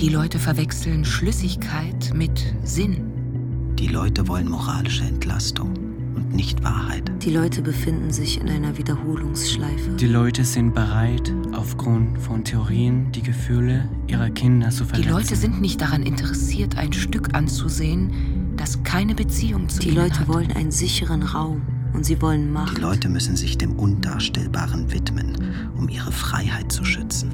Die 0.00 0.08
Leute 0.08 0.38
verwechseln 0.38 1.04
Schlüssigkeit 1.04 2.12
mit 2.14 2.54
Sinn. 2.64 3.74
Die 3.78 3.88
Leute 3.88 4.28
wollen 4.28 4.48
moralische 4.48 5.04
Entlastung 5.04 5.74
und 6.14 6.34
nicht 6.34 6.62
Wahrheit. 6.64 7.10
Die 7.22 7.30
Leute 7.30 7.62
befinden 7.62 8.10
sich 8.10 8.40
in 8.40 8.48
einer 8.48 8.76
Wiederholungsschleife. 8.76 9.92
Die 9.96 10.06
Leute 10.06 10.44
sind 10.44 10.74
bereit, 10.74 11.32
aufgrund 11.52 12.18
von 12.18 12.44
Theorien 12.44 13.12
die 13.12 13.22
Gefühle 13.22 13.88
ihrer 14.06 14.30
Kinder 14.30 14.70
zu 14.70 14.84
verletzen. 14.84 15.08
Die 15.08 15.14
Leute 15.14 15.36
sind 15.36 15.60
nicht 15.60 15.80
daran 15.80 16.02
interessiert, 16.02 16.76
ein 16.76 16.92
Stück 16.92 17.34
anzusehen, 17.34 18.54
das 18.56 18.82
keine 18.82 19.14
Beziehung 19.14 19.68
zu 19.68 19.80
Die 19.80 19.88
ihnen 19.88 19.98
Leute 19.98 20.20
hat. 20.20 20.28
wollen 20.28 20.52
einen 20.52 20.70
sicheren 20.70 21.22
Raum 21.22 21.62
und 21.92 22.04
sie 22.04 22.20
wollen 22.20 22.52
Macht. 22.52 22.76
Die 22.76 22.82
Leute 22.82 23.08
müssen 23.08 23.36
sich 23.36 23.58
dem 23.58 23.78
Undarstellbaren 23.78 24.92
widmen, 24.92 25.36
um 25.76 25.88
ihre 25.88 26.12
Freiheit 26.12 26.70
zu 26.72 26.84
schützen. 26.84 27.30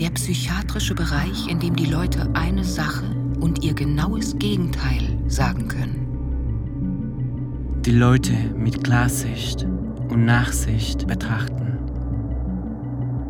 Der 0.00 0.10
psychiatrische 0.10 0.94
Bereich, 0.94 1.48
in 1.48 1.60
dem 1.60 1.76
die 1.76 1.86
Leute 1.86 2.28
eine 2.34 2.64
Sache 2.64 3.04
und 3.40 3.64
ihr 3.64 3.74
genaues 3.74 4.36
Gegenteil 4.38 5.18
sagen 5.28 5.68
können. 5.68 6.00
Die 7.84 7.92
Leute 7.92 8.32
mit 8.56 8.82
Klarsicht 8.82 9.66
und 10.08 10.24
Nachsicht 10.24 11.06
betrachten. 11.06 11.78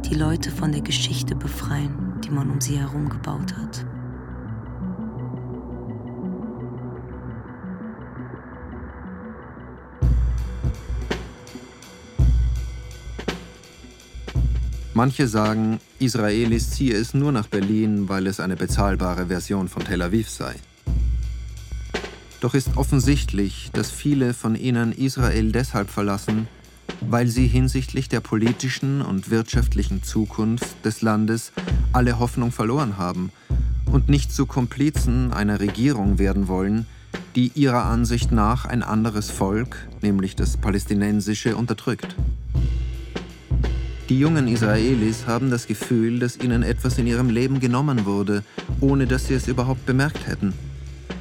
Die 0.08 0.14
Leute 0.14 0.50
von 0.50 0.70
der 0.70 0.82
Geschichte 0.82 1.34
befreien, 1.34 2.20
die 2.24 2.30
man 2.30 2.50
um 2.50 2.60
sie 2.60 2.78
herum 2.78 3.08
gebaut 3.08 3.56
hat. 3.56 3.84
Manche 14.96 15.26
sagen, 15.26 15.80
Israelis 15.98 16.70
ziehe 16.70 16.94
es 16.94 17.14
nur 17.14 17.32
nach 17.32 17.48
Berlin, 17.48 18.08
weil 18.08 18.28
es 18.28 18.38
eine 18.38 18.54
bezahlbare 18.54 19.26
Version 19.26 19.68
von 19.68 19.84
Tel 19.84 20.00
Aviv 20.02 20.30
sei. 20.30 20.54
Doch 22.40 22.54
ist 22.54 22.76
offensichtlich, 22.76 23.70
dass 23.72 23.90
viele 23.90 24.34
von 24.34 24.54
ihnen 24.54 24.92
Israel 24.92 25.50
deshalb 25.50 25.90
verlassen, 25.90 26.46
weil 27.00 27.26
sie 27.26 27.48
hinsichtlich 27.48 28.08
der 28.08 28.20
politischen 28.20 29.02
und 29.02 29.30
wirtschaftlichen 29.30 30.04
Zukunft 30.04 30.84
des 30.84 31.02
Landes 31.02 31.50
alle 31.92 32.20
Hoffnung 32.20 32.52
verloren 32.52 32.96
haben 32.96 33.32
und 33.90 34.08
nicht 34.08 34.32
zu 34.32 34.46
Komplizen 34.46 35.32
einer 35.32 35.58
Regierung 35.58 36.20
werden 36.20 36.46
wollen, 36.46 36.86
die 37.34 37.50
ihrer 37.56 37.84
Ansicht 37.86 38.30
nach 38.30 38.64
ein 38.64 38.84
anderes 38.84 39.28
Volk, 39.28 39.88
nämlich 40.02 40.36
das 40.36 40.56
palästinensische, 40.56 41.56
unterdrückt. 41.56 42.14
Die 44.14 44.20
jungen 44.20 44.46
Israelis 44.46 45.26
haben 45.26 45.50
das 45.50 45.66
Gefühl, 45.66 46.20
dass 46.20 46.36
ihnen 46.36 46.62
etwas 46.62 46.98
in 46.98 47.08
ihrem 47.08 47.30
Leben 47.30 47.58
genommen 47.58 48.04
wurde, 48.04 48.44
ohne 48.78 49.08
dass 49.08 49.26
sie 49.26 49.34
es 49.34 49.48
überhaupt 49.48 49.86
bemerkt 49.86 50.28
hätten, 50.28 50.52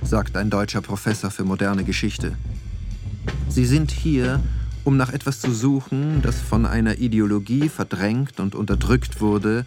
sagt 0.04 0.38
ein 0.38 0.52
deutscher 0.52 0.82
Professor 0.82 1.32
für 1.32 1.44
moderne 1.44 1.86
Geschichte. 1.86 2.34
Sie 3.50 3.66
sind 3.66 3.90
hier, 3.90 4.42
um 4.84 4.96
nach 4.96 5.12
etwas 5.12 5.40
zu 5.42 5.52
suchen, 5.52 6.22
das 6.22 6.40
von 6.40 6.68
einer 6.68 7.00
Ideologie 7.00 7.68
verdrängt 7.68 8.40
und 8.40 8.54
unterdrückt 8.54 9.22
wurde, 9.22 9.66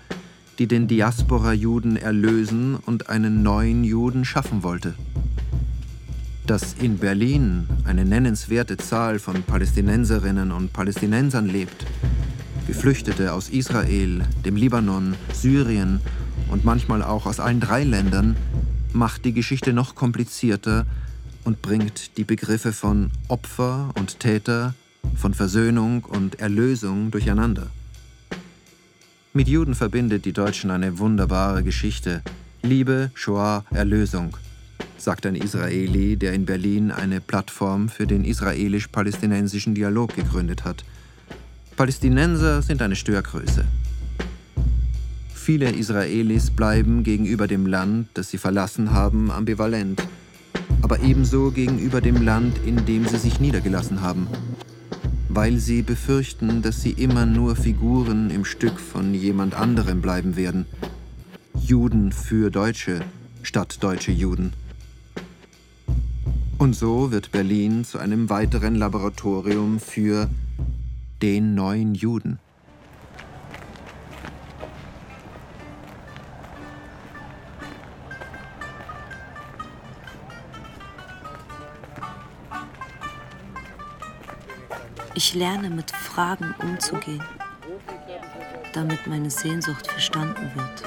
die 0.61 0.69
den 0.69 0.87
Diaspora-Juden 0.87 1.97
erlösen 1.97 2.77
und 2.77 3.09
einen 3.09 3.43
neuen 3.43 3.83
Juden 3.83 4.25
schaffen 4.25 4.63
wollte. 4.63 4.95
Dass 6.47 6.75
in 6.75 6.99
Berlin 6.99 7.67
eine 7.83 8.05
nennenswerte 8.05 8.77
Zahl 8.77 9.19
von 9.19 9.43
Palästinenserinnen 9.43 10.53
und 10.53 10.73
Palästinensern 10.73 11.49
lebt, 11.49 11.85
Geflüchtete 12.67 13.33
aus 13.33 13.49
Israel, 13.49 14.23
dem 14.45 14.57
Libanon, 14.57 15.15
Syrien 15.33 16.01
und 16.51 16.65
manchmal 16.65 17.03
auch 17.03 17.27
aus 17.27 17.39
allen 17.39 17.61
drei 17.61 17.85
Ländern, 17.85 18.37
macht 18.93 19.25
die 19.25 19.33
Geschichte 19.33 19.73
noch 19.73 19.95
komplizierter 19.95 20.85
und 21.45 21.63
bringt 21.63 22.17
die 22.17 22.25
Begriffe 22.25 22.73
von 22.73 23.13
Opfer 23.29 23.93
und 23.97 24.19
Täter, 24.19 24.75
von 25.17 25.33
Versöhnung 25.33 26.05
und 26.05 26.41
Erlösung 26.41 27.13
durcheinander. 27.13 27.69
Mit 29.33 29.47
Juden 29.49 29.77
verbindet 29.77 30.25
die 30.25 30.33
Deutschen 30.33 30.71
eine 30.71 30.99
wunderbare 30.99 31.63
Geschichte. 31.63 32.23
Liebe, 32.63 33.13
Shoah, 33.15 33.65
Erlösung, 33.71 34.37
sagt 34.99 35.25
ein 35.25 35.37
Israeli, 35.37 36.17
der 36.17 36.33
in 36.33 36.47
Berlin 36.47 36.91
eine 36.91 37.21
Plattform 37.21 37.89
für 37.89 38.09
den 38.09 38.25
israelisch-palästinensischen 38.25 39.75
Dialog 39.75 40.17
gegründet 40.17 40.65
hat. 40.65 40.85
Palästinenser 41.77 42.63
sind 42.63 42.81
eine 42.81 42.97
Störgröße. 42.97 43.67
Viele 45.35 45.71
Israelis 45.71 46.51
bleiben 46.51 47.03
gegenüber 47.03 47.47
dem 47.47 47.67
Land, 47.67 48.09
das 48.15 48.31
sie 48.31 48.39
verlassen 48.39 48.93
haben, 48.93 49.31
ambivalent, 49.31 50.03
aber 50.81 51.01
ebenso 51.01 51.51
gegenüber 51.51 52.01
dem 52.01 52.23
Land, 52.23 52.59
in 52.65 52.87
dem 52.87 53.07
sie 53.07 53.19
sich 53.19 53.41
niedergelassen 53.41 54.01
haben, 54.01 54.27
weil 55.29 55.59
sie 55.59 55.83
befürchten, 55.83 56.63
dass 56.63 56.81
sie 56.81 56.93
immer 56.93 57.27
nur 57.27 57.55
Figuren 57.57 58.31
im 58.31 58.47
Stück 58.47 58.81
von 58.81 59.13
jemand 59.13 59.55
anderem 59.55 60.01
bleiben 60.01 60.35
werden. 60.35 60.65
Juden 61.55 62.11
für 62.11 62.51
Deutsche 62.51 63.03
statt 63.43 63.83
deutsche 63.83 64.13
Juden. 64.13 64.55
Und 66.57 66.75
so 66.75 67.13
wird 67.13 67.33
Berlin 67.33 67.85
zu 67.85 67.99
einem 67.99 68.31
weiteren 68.31 68.77
Laboratorium 68.77 69.79
für 69.79 70.31
den 71.27 71.57
neuen 71.57 71.97
Juden. 71.97 72.39
Ich 85.17 85.35
lerne 85.35 85.69
mit 85.69 85.91
Fragen 85.91 86.55
umzugehen, 86.63 87.21
damit 88.73 89.09
meine 89.09 89.31
Sehnsucht 89.31 89.91
verstanden 89.91 90.53
wird. 90.55 90.85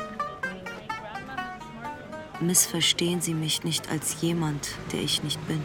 Missverstehen 2.40 3.20
Sie 3.20 3.34
mich 3.34 3.66
nicht 3.66 3.92
als 3.92 4.22
jemand, 4.22 4.70
der 4.94 5.02
ich 5.02 5.22
nicht 5.22 5.46
bin. 5.50 5.62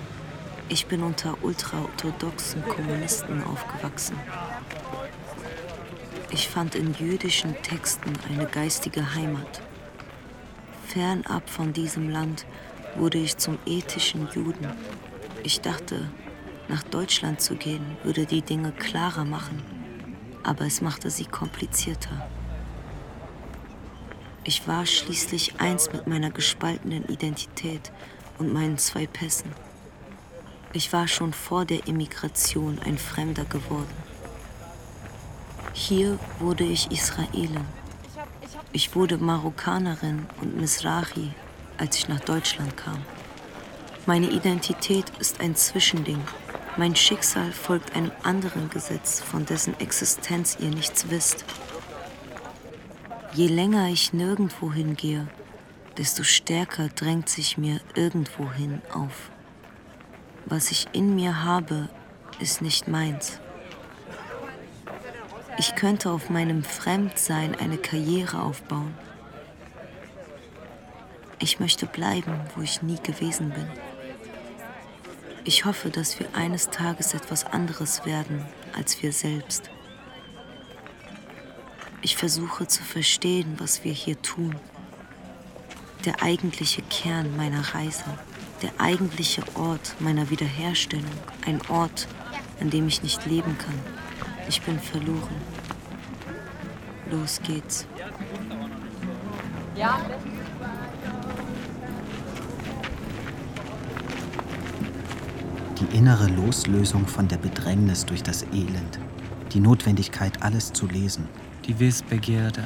Ich 0.69 0.87
bin 0.87 1.03
unter 1.03 1.37
ultraorthodoxen 1.43 2.65
Kommunisten 2.65 3.45
aufgewachsen. 3.45 4.17
Ich 6.35 6.49
fand 6.49 6.75
in 6.75 6.93
jüdischen 6.95 7.55
Texten 7.63 8.13
eine 8.29 8.47
geistige 8.47 9.15
Heimat. 9.15 9.63
Fernab 10.89 11.49
von 11.49 11.73
diesem 11.73 12.11
Land 12.11 12.45
wurde 12.97 13.19
ich 13.19 13.37
zum 13.37 13.57
ethischen 13.67 14.29
Juden. 14.35 14.67
Ich 15.45 15.61
dachte, 15.61 16.11
nach 16.67 16.83
Deutschland 16.83 17.41
zu 17.41 17.55
gehen, 17.55 17.97
würde 18.03 18.27
die 18.27 18.43
Dinge 18.43 18.73
klarer 18.73 19.25
machen, 19.25 19.63
aber 20.43 20.67
es 20.67 20.81
machte 20.81 21.09
sie 21.09 21.25
komplizierter. 21.25 22.29
Ich 24.43 24.67
war 24.67 24.87
schließlich 24.87 25.61
eins 25.61 25.93
mit 25.93 26.09
meiner 26.09 26.33
gespaltenen 26.33 27.05
Identität 27.05 27.93
und 28.39 28.53
meinen 28.53 28.77
zwei 28.77 29.07
Pässen. 29.07 29.53
Ich 30.73 30.93
war 30.93 31.07
schon 31.07 31.33
vor 31.33 31.65
der 31.65 31.87
Immigration 31.87 32.81
ein 32.81 32.99
Fremder 32.99 33.45
geworden. 33.45 34.04
Hier 35.77 36.21
wurde 36.39 36.63
ich 36.63 36.93
Israelin. 36.93 37.61
Ich 38.73 38.95
wurde 38.95 39.19
Marokkanerin 39.19 40.27
und 40.41 40.57
Mizrahi, 40.57 41.33
als 41.79 41.97
ich 41.99 42.09
nach 42.09 42.21
Deutschland 42.21 42.77
kam. 42.77 43.03
Meine 44.07 44.31
Identität 44.31 45.07
ist 45.19 45.41
ein 45.41 45.57
Zwischending 45.57 46.23
Mein 46.77 46.95
Schicksal 46.95 47.51
folgt 47.53 47.97
einem 47.97 48.13
anderen 48.23 48.71
Gesetz, 48.71 49.21
von 49.21 49.47
dessen 49.47 49.79
Existenz 49.81 50.57
ihr 50.61 50.71
nichts 50.71 51.11
wisst. 51.11 51.45
Je 53.33 53.49
länger 53.49 53.89
ich 53.89 54.13
nirgendwo 54.13 54.73
hingehe, 54.73 55.27
desto 55.99 56.23
stärker 56.23 56.89
drängt 56.89 57.29
sich 57.29 57.59
mir 57.59 57.81
irgendwohin 57.97 58.81
auf. 58.93 59.31
Was 60.47 60.71
ich 60.71 60.87
in 60.93 61.17
mir 61.17 61.43
habe, 61.43 61.89
ist 62.39 62.63
nicht 62.63 62.87
meins. 62.87 63.41
Ich 65.57 65.77
könnte 65.77 66.11
auf 66.11 66.31
meinem 66.31 66.65
Fremdsein 66.65 67.55
eine 67.55 67.79
Karriere 67.79 68.43
aufbauen. 68.43 68.93
Ich 71.39 71.61
möchte 71.61 71.87
bleiben, 71.87 72.41
wo 72.57 72.63
ich 72.63 72.83
nie 72.83 72.99
gewesen 73.01 73.51
bin. 73.51 73.69
Ich 75.45 75.65
hoffe, 75.65 75.91
dass 75.91 76.19
wir 76.19 76.35
eines 76.35 76.71
Tages 76.71 77.15
etwas 77.15 77.45
anderes 77.45 78.05
werden 78.05 78.45
als 78.77 79.01
wir 79.03 79.13
selbst. 79.13 79.71
Ich 82.03 82.17
versuche 82.17 82.67
zu 82.67 82.83
verstehen, 82.83 83.55
was 83.59 83.85
wir 83.85 83.93
hier 83.93 84.21
tun. 84.23 84.57
Der 86.05 86.21
eigentliche 86.21 86.83
Kern 86.83 87.37
meiner 87.37 87.75
Reise, 87.75 88.05
der 88.61 88.73
eigentliche 88.79 89.43
Ort 89.55 89.95
meiner 90.01 90.31
Wiederherstellung, 90.31 91.13
ein 91.47 91.61
Ort, 91.69 92.09
an 92.61 92.71
dem 92.71 92.89
ich 92.89 93.03
nicht 93.03 93.25
leben 93.27 93.57
kann. 93.57 93.94
Ich 94.49 94.61
bin 94.63 94.79
verloren. 94.79 95.37
Los 97.11 97.41
geht's. 97.43 97.87
Ja. 99.77 100.01
Die 105.79 105.97
innere 105.97 106.29
Loslösung 106.29 107.07
von 107.07 107.29
der 107.29 107.37
Bedrängnis 107.37 108.07
durch 108.07 108.23
das 108.23 108.43
Elend, 108.53 108.99
die 109.53 109.61
Notwendigkeit, 109.61 110.43
alles 110.43 110.73
zu 110.73 110.87
lesen. 110.87 111.29
Die 111.67 111.79
Wissbegierde. 111.81 112.65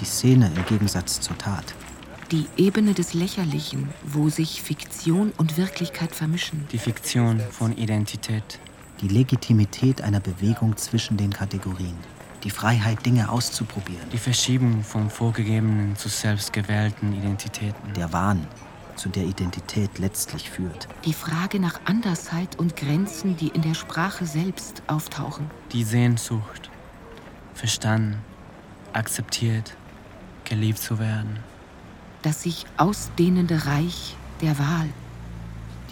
Die 0.00 0.04
Szene 0.04 0.50
im 0.56 0.64
Gegensatz 0.66 1.20
zur 1.20 1.38
Tat. 1.38 1.74
Die 2.32 2.46
Ebene 2.56 2.94
des 2.94 3.14
Lächerlichen, 3.14 3.90
wo 4.02 4.28
sich 4.28 4.62
Fiktion 4.62 5.32
und 5.36 5.56
Wirklichkeit 5.56 6.14
vermischen. 6.14 6.66
Die 6.72 6.78
Fiktion 6.78 7.40
von 7.50 7.76
Identität. 7.76 8.58
Die 9.04 9.10
Legitimität 9.10 10.00
einer 10.00 10.20
Bewegung 10.20 10.78
zwischen 10.78 11.18
den 11.18 11.30
Kategorien. 11.30 11.98
Die 12.42 12.48
Freiheit, 12.48 13.04
Dinge 13.04 13.28
auszuprobieren. 13.28 14.08
Die 14.10 14.16
Verschiebung 14.16 14.82
von 14.82 15.10
vorgegebenen 15.10 15.94
zu 15.94 16.08
selbstgewählten 16.08 17.12
Identitäten. 17.12 17.92
Der 17.94 18.14
Wahn, 18.14 18.46
zu 18.96 19.10
der 19.10 19.24
Identität 19.24 19.98
letztlich 19.98 20.48
führt. 20.48 20.88
Die 21.04 21.12
Frage 21.12 21.60
nach 21.60 21.80
Andersheit 21.84 22.58
und 22.58 22.76
Grenzen, 22.76 23.36
die 23.36 23.48
in 23.48 23.60
der 23.60 23.74
Sprache 23.74 24.24
selbst 24.24 24.82
auftauchen. 24.86 25.50
Die 25.72 25.84
Sehnsucht, 25.84 26.70
verstanden, 27.52 28.16
akzeptiert, 28.94 29.76
geliebt 30.46 30.78
zu 30.78 30.98
werden. 30.98 31.40
Das 32.22 32.42
sich 32.44 32.64
ausdehnende 32.78 33.66
Reich 33.66 34.16
der 34.40 34.58
Wahl. 34.58 34.88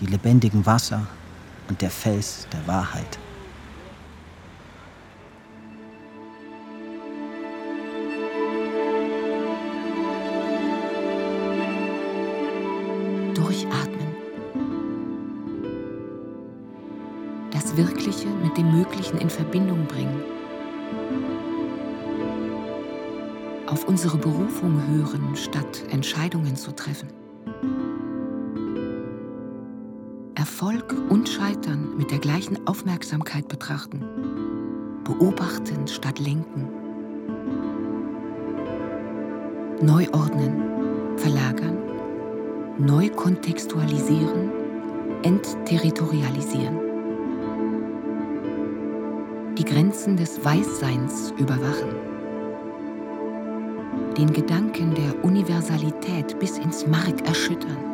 Die 0.01 0.07
lebendigen 0.07 0.65
Wasser 0.65 1.07
und 1.69 1.81
der 1.81 1.91
Fels 1.91 2.47
der 2.53 2.67
Wahrheit. 2.67 3.19
Durchatmen. 13.35 14.15
Das 17.51 17.77
Wirkliche 17.77 18.29
mit 18.29 18.57
dem 18.57 18.77
Möglichen 18.77 19.19
in 19.19 19.31
Verbindung 19.31 19.87
bringen. 19.87 20.23
Auf 23.67 23.89
unsere 23.89 24.19
Berufung 24.19 24.87
hören, 24.89 25.35
statt 25.35 25.85
Entscheidungen 25.91 26.57
zu 26.57 26.73
treffen. 26.73 27.09
Erfolg 30.63 30.95
und 31.11 31.29
Scheitern 31.29 31.97
mit 31.97 32.13
der 32.13 32.21
gleichen 32.21 32.69
Aufmerksamkeit 32.69 33.49
betrachten. 33.49 33.99
Beobachten 35.03 35.89
statt 35.89 36.21
lenken. 36.21 36.69
Neu 39.81 40.07
ordnen, 40.13 40.63
verlagern, 41.17 41.79
neu 42.79 43.09
kontextualisieren, 43.09 44.53
entterritorialisieren. 45.25 46.79
Die 49.59 49.65
Grenzen 49.65 50.17
des 50.17 50.45
Weißseins 50.45 51.35
überwachen. 51.39 51.91
Den 54.17 54.33
Gedanken 54.33 54.95
der 54.95 55.25
Universalität 55.25 56.39
bis 56.39 56.57
ins 56.59 56.87
Mark 56.87 57.27
erschüttern. 57.27 57.92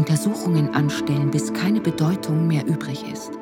Untersuchungen 0.00 0.74
anstellen, 0.74 1.30
bis 1.30 1.52
keine 1.52 1.78
Bedeutung 1.78 2.46
mehr 2.46 2.66
übrig 2.66 3.04
ist. 3.12 3.32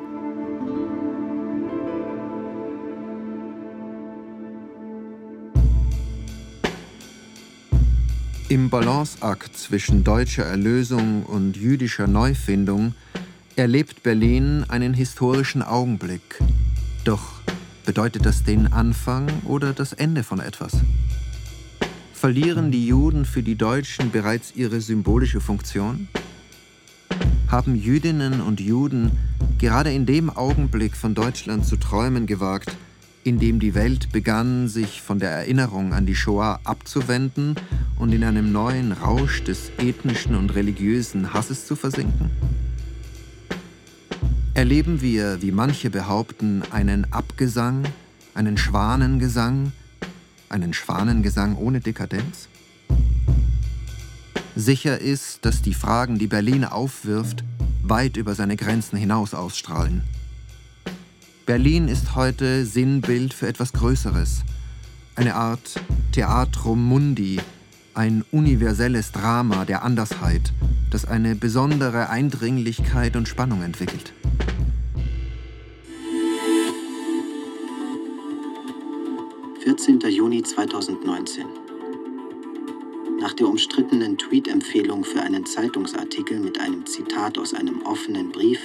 Im 8.49 8.69
Balanceakt 8.69 9.55
zwischen 9.55 10.03
deutscher 10.03 10.43
Erlösung 10.43 11.23
und 11.23 11.55
jüdischer 11.55 12.07
Neufindung 12.07 12.93
erlebt 13.55 14.03
Berlin 14.03 14.65
einen 14.67 14.93
historischen 14.93 15.61
Augenblick. 15.61 16.41
Doch 17.05 17.39
bedeutet 17.85 18.25
das 18.25 18.43
den 18.43 18.73
Anfang 18.73 19.29
oder 19.45 19.71
das 19.71 19.93
Ende 19.93 20.23
von 20.23 20.41
etwas? 20.41 20.73
Verlieren 22.11 22.69
die 22.69 22.85
Juden 22.85 23.23
für 23.23 23.43
die 23.43 23.55
Deutschen 23.55 24.11
bereits 24.11 24.53
ihre 24.57 24.81
symbolische 24.81 25.39
Funktion? 25.39 26.09
Haben 27.49 27.75
Jüdinnen 27.75 28.41
und 28.41 28.59
Juden 28.59 29.11
gerade 29.57 29.91
in 29.91 30.05
dem 30.05 30.29
Augenblick 30.29 30.95
von 30.95 31.15
Deutschland 31.15 31.65
zu 31.65 31.77
träumen 31.77 32.27
gewagt, 32.27 32.77
in 33.23 33.39
dem 33.39 33.59
die 33.59 33.73
Welt 33.73 34.11
begann, 34.11 34.67
sich 34.67 35.01
von 35.01 35.17
der 35.17 35.31
Erinnerung 35.31 35.93
an 35.93 36.05
die 36.05 36.13
Shoah 36.13 36.59
abzuwenden 36.63 37.55
und 37.97 38.13
in 38.13 38.23
einem 38.23 38.51
neuen 38.51 38.91
Rausch 38.91 39.43
des 39.43 39.71
ethnischen 39.79 40.35
und 40.35 40.53
religiösen 40.53 41.33
Hasses 41.33 41.65
zu 41.65 41.75
versinken? 41.75 42.29
Erleben 44.53 45.01
wir, 45.01 45.41
wie 45.41 45.51
manche 45.51 45.89
behaupten, 45.89 46.61
einen 46.69 47.11
Abgesang, 47.11 47.83
einen 48.35 48.57
Schwanengesang, 48.57 49.71
einen 50.49 50.73
Schwanengesang 50.73 51.55
ohne 51.55 51.79
Dekadenz? 51.79 52.47
Sicher 54.59 54.99
ist, 54.99 55.45
dass 55.45 55.61
die 55.61 55.73
Fragen, 55.73 56.19
die 56.19 56.27
Berlin 56.27 56.65
aufwirft, 56.65 57.45
weit 57.81 58.17
über 58.17 58.35
seine 58.35 58.57
Grenzen 58.57 58.97
hinaus 58.97 59.33
ausstrahlen. 59.33 60.03
Berlin 61.45 61.87
ist 61.87 62.13
heute 62.13 62.65
Sinnbild 62.65 63.33
für 63.33 63.47
etwas 63.47 63.71
Größeres, 63.71 64.41
eine 65.15 65.35
Art 65.35 65.79
Theatrum 66.11 66.83
Mundi, 66.83 67.39
ein 67.93 68.25
universelles 68.31 69.13
Drama 69.13 69.63
der 69.63 69.83
Andersheit, 69.83 70.51
das 70.91 71.05
eine 71.05 71.35
besondere 71.35 72.09
Eindringlichkeit 72.09 73.15
und 73.15 73.29
Spannung 73.29 73.63
entwickelt. 73.63 74.11
Juni 80.09 80.43
2019 80.43 81.68
nach 83.19 83.33
der 83.33 83.47
umstrittenen 83.47 84.17
Tweet-Empfehlung 84.17 85.03
für 85.03 85.21
einen 85.21 85.45
Zeitungsartikel 85.45 86.39
mit 86.39 86.59
einem 86.59 86.85
Zitat 86.85 87.37
aus 87.37 87.53
einem 87.53 87.81
offenen 87.81 88.31
Brief 88.31 88.59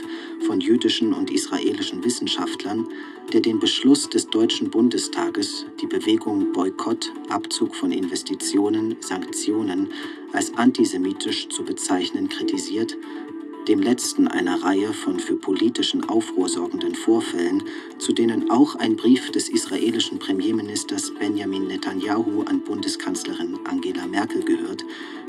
von 0.47 0.61
jüdischen 0.61 1.13
und 1.13 1.31
israelischen 1.31 2.05
Wissenschaftlern, 2.05 2.87
der 3.33 3.41
den 3.41 3.59
Beschluss 3.59 4.09
des 4.09 4.29
Deutschen 4.29 4.71
Bundestages, 4.71 5.67
die 5.81 5.87
Bewegung 5.87 6.53
Boykott, 6.53 7.13
Abzug 7.29 7.75
von 7.75 7.91
Investitionen, 7.91 8.97
Sanktionen 9.01 9.89
als 10.33 10.55
antisemitisch 10.55 11.49
zu 11.49 11.65
bezeichnen, 11.65 12.29
kritisiert, 12.29 12.97
dem 13.69 13.81
letzten 13.81 14.29
einer 14.29 14.63
Reihe 14.63 14.93
von 14.93 15.19
für 15.19 15.37
politischen 15.37 16.09
Aufruhr 16.09 16.49
sorgenden 16.49 16.95
Vorfällen, 16.95 17.63
zu 17.99 18.13
denen 18.13 18.51
auch 18.51 18.75
ein 18.77 18.97
Brief 18.97 19.31
des 19.31 19.49
israelischen 19.49 20.19
Premierministers 20.19 21.13
Benjamin 21.19 21.67
Netanyahu 21.67 22.43
an 22.43 22.61
Bundeskanzlerin 22.61 23.59
Angela 23.65 24.07
Merkel 24.07 24.45
gehört, 24.45 24.85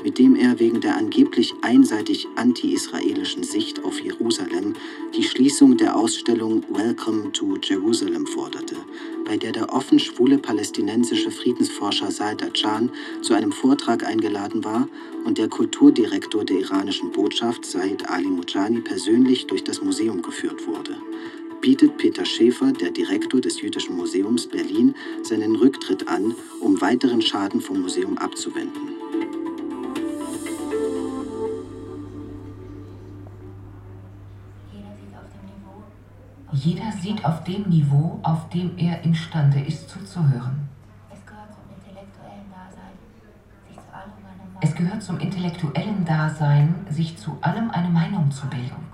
mit 0.06 0.20
dem 0.20 0.36
er 0.36 0.60
wegen 0.60 0.80
der 0.80 0.96
angeblich 0.96 1.52
einseitig 1.62 2.28
anti-israelischen 2.36 3.42
Sicht 3.42 3.82
auf 3.82 3.98
Jerusalem 3.98 4.74
die 5.16 5.24
Schließung 5.24 5.76
der 5.76 5.96
Ausstellung 5.96 6.62
Welcome 6.68 7.32
to 7.32 7.56
Jerusalem 7.60 8.24
forderte, 8.24 8.76
bei 9.24 9.36
der 9.36 9.50
der 9.50 9.74
offen 9.74 9.98
schwule 9.98 10.38
palästinensische 10.38 11.32
Friedensforscher 11.32 12.12
Said 12.12 12.40
Ajan 12.40 12.88
zu 13.20 13.34
einem 13.34 13.50
Vortrag 13.50 14.06
eingeladen 14.06 14.62
war 14.62 14.88
und 15.24 15.38
der 15.38 15.48
Kulturdirektor 15.48 16.44
der 16.44 16.60
iranischen 16.60 17.10
Botschaft 17.10 17.64
Said 17.64 18.08
Ali 18.08 18.28
Mujani 18.28 18.82
persönlich 18.82 19.48
durch 19.48 19.64
das 19.64 19.82
Museum 19.82 20.22
geführt 20.22 20.68
wurde 20.68 20.96
bietet 21.62 21.96
Peter 21.96 22.24
Schäfer, 22.24 22.70
der 22.70 22.92
Direktor 22.92 23.40
des 23.40 23.60
Jüdischen 23.60 23.96
Museums 23.96 24.46
Berlin, 24.46 24.94
seinen 25.24 25.56
Rücktritt 25.56 26.06
an, 26.06 26.32
um 26.60 26.80
weiteren 26.80 27.20
Schaden 27.20 27.60
vom 27.60 27.80
Museum 27.80 28.16
abzuwenden. 28.18 28.95
Jeder 36.52 36.92
sieht 36.92 37.24
auf 37.24 37.44
dem 37.44 37.62
Niveau, 37.68 38.20
auf 38.22 38.48
dem 38.50 38.78
er 38.78 39.02
imstande 39.02 39.60
ist 39.60 39.88
zuzuhören. 39.90 40.68
Es 44.60 44.74
gehört 44.74 45.02
zum 45.02 45.18
intellektuellen 45.18 46.04
Dasein, 46.04 46.74
sich 46.88 47.18
zu 47.18 47.36
allem 47.40 47.70
eine 47.70 47.88
Meinung 47.88 48.30
zu 48.30 48.46
bilden. 48.46 48.86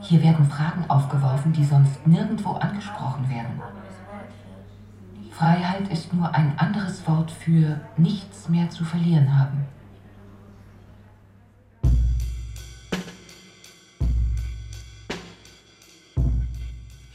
Hier 0.00 0.22
werden 0.22 0.44
Fragen 0.46 0.84
aufgeworfen, 0.88 1.52
die 1.52 1.64
sonst 1.64 2.06
nirgendwo 2.06 2.52
angesprochen 2.52 3.28
werden. 3.28 3.60
Freiheit 5.30 5.88
ist 5.88 6.12
nur 6.14 6.34
ein 6.34 6.58
anderes 6.58 7.06
Wort 7.06 7.30
für 7.30 7.80
nichts 7.96 8.48
mehr 8.48 8.70
zu 8.70 8.84
verlieren 8.84 9.38
haben. 9.38 9.66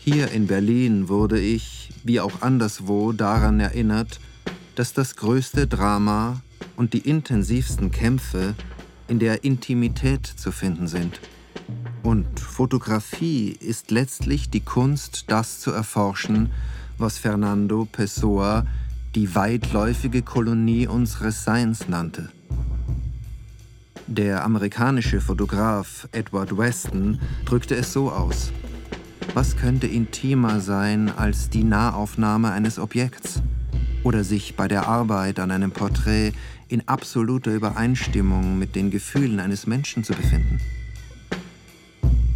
Hier 0.04 0.32
in 0.32 0.48
Berlin 0.48 1.10
wurde 1.10 1.40
ich, 1.40 1.92
wie 2.04 2.20
auch 2.20 2.42
anderswo, 2.42 3.12
daran 3.12 3.60
erinnert, 3.60 4.20
dass 4.74 4.94
das 4.94 5.16
größte 5.16 5.68
Drama 5.68 6.42
und 6.76 6.94
die 6.94 7.08
intensivsten 7.08 7.92
Kämpfe 7.92 8.56
in 9.08 9.20
der 9.20 9.44
Intimität 9.44 10.26
zu 10.26 10.52
finden 10.52 10.88
sind. 10.88 11.22
Und 12.02 12.40
Fotografie 12.40 13.50
ist 13.52 13.92
letztlich 13.92 14.50
die 14.50 14.62
Kunst, 14.62 15.26
das 15.28 15.60
zu 15.60 15.70
erforschen, 15.70 16.50
was 16.98 17.20
Fernando 17.20 17.86
Pessoa 17.86 18.66
die 19.14 19.36
weitläufige 19.36 20.24
Kolonie 20.24 20.88
unseres 20.88 21.44
Seins 21.44 21.88
nannte. 21.88 22.32
Der 24.08 24.44
amerikanische 24.44 25.22
Fotograf 25.22 26.08
Edward 26.12 26.58
Weston 26.58 27.20
drückte 27.46 27.76
es 27.76 27.94
so 27.94 28.12
aus. 28.12 28.52
Was 29.34 29.56
könnte 29.56 29.88
intimer 29.88 30.60
sein 30.60 31.10
als 31.10 31.50
die 31.50 31.64
Nahaufnahme 31.64 32.52
eines 32.52 32.78
Objekts 32.78 33.42
oder 34.04 34.26
sich 34.26 34.56
bei 34.58 34.68
der 34.68 34.90
Arbeit 34.90 35.40
an 35.40 35.52
einem 35.52 35.72
Porträt 35.72 36.34
in 36.68 36.86
absoluter 36.90 37.54
Übereinstimmung 37.54 38.60
mit 38.60 38.76
den 38.76 38.92
Gefühlen 38.92 39.40
eines 39.40 39.68
Menschen 39.68 40.04
zu 40.04 40.14
befinden? 40.14 40.58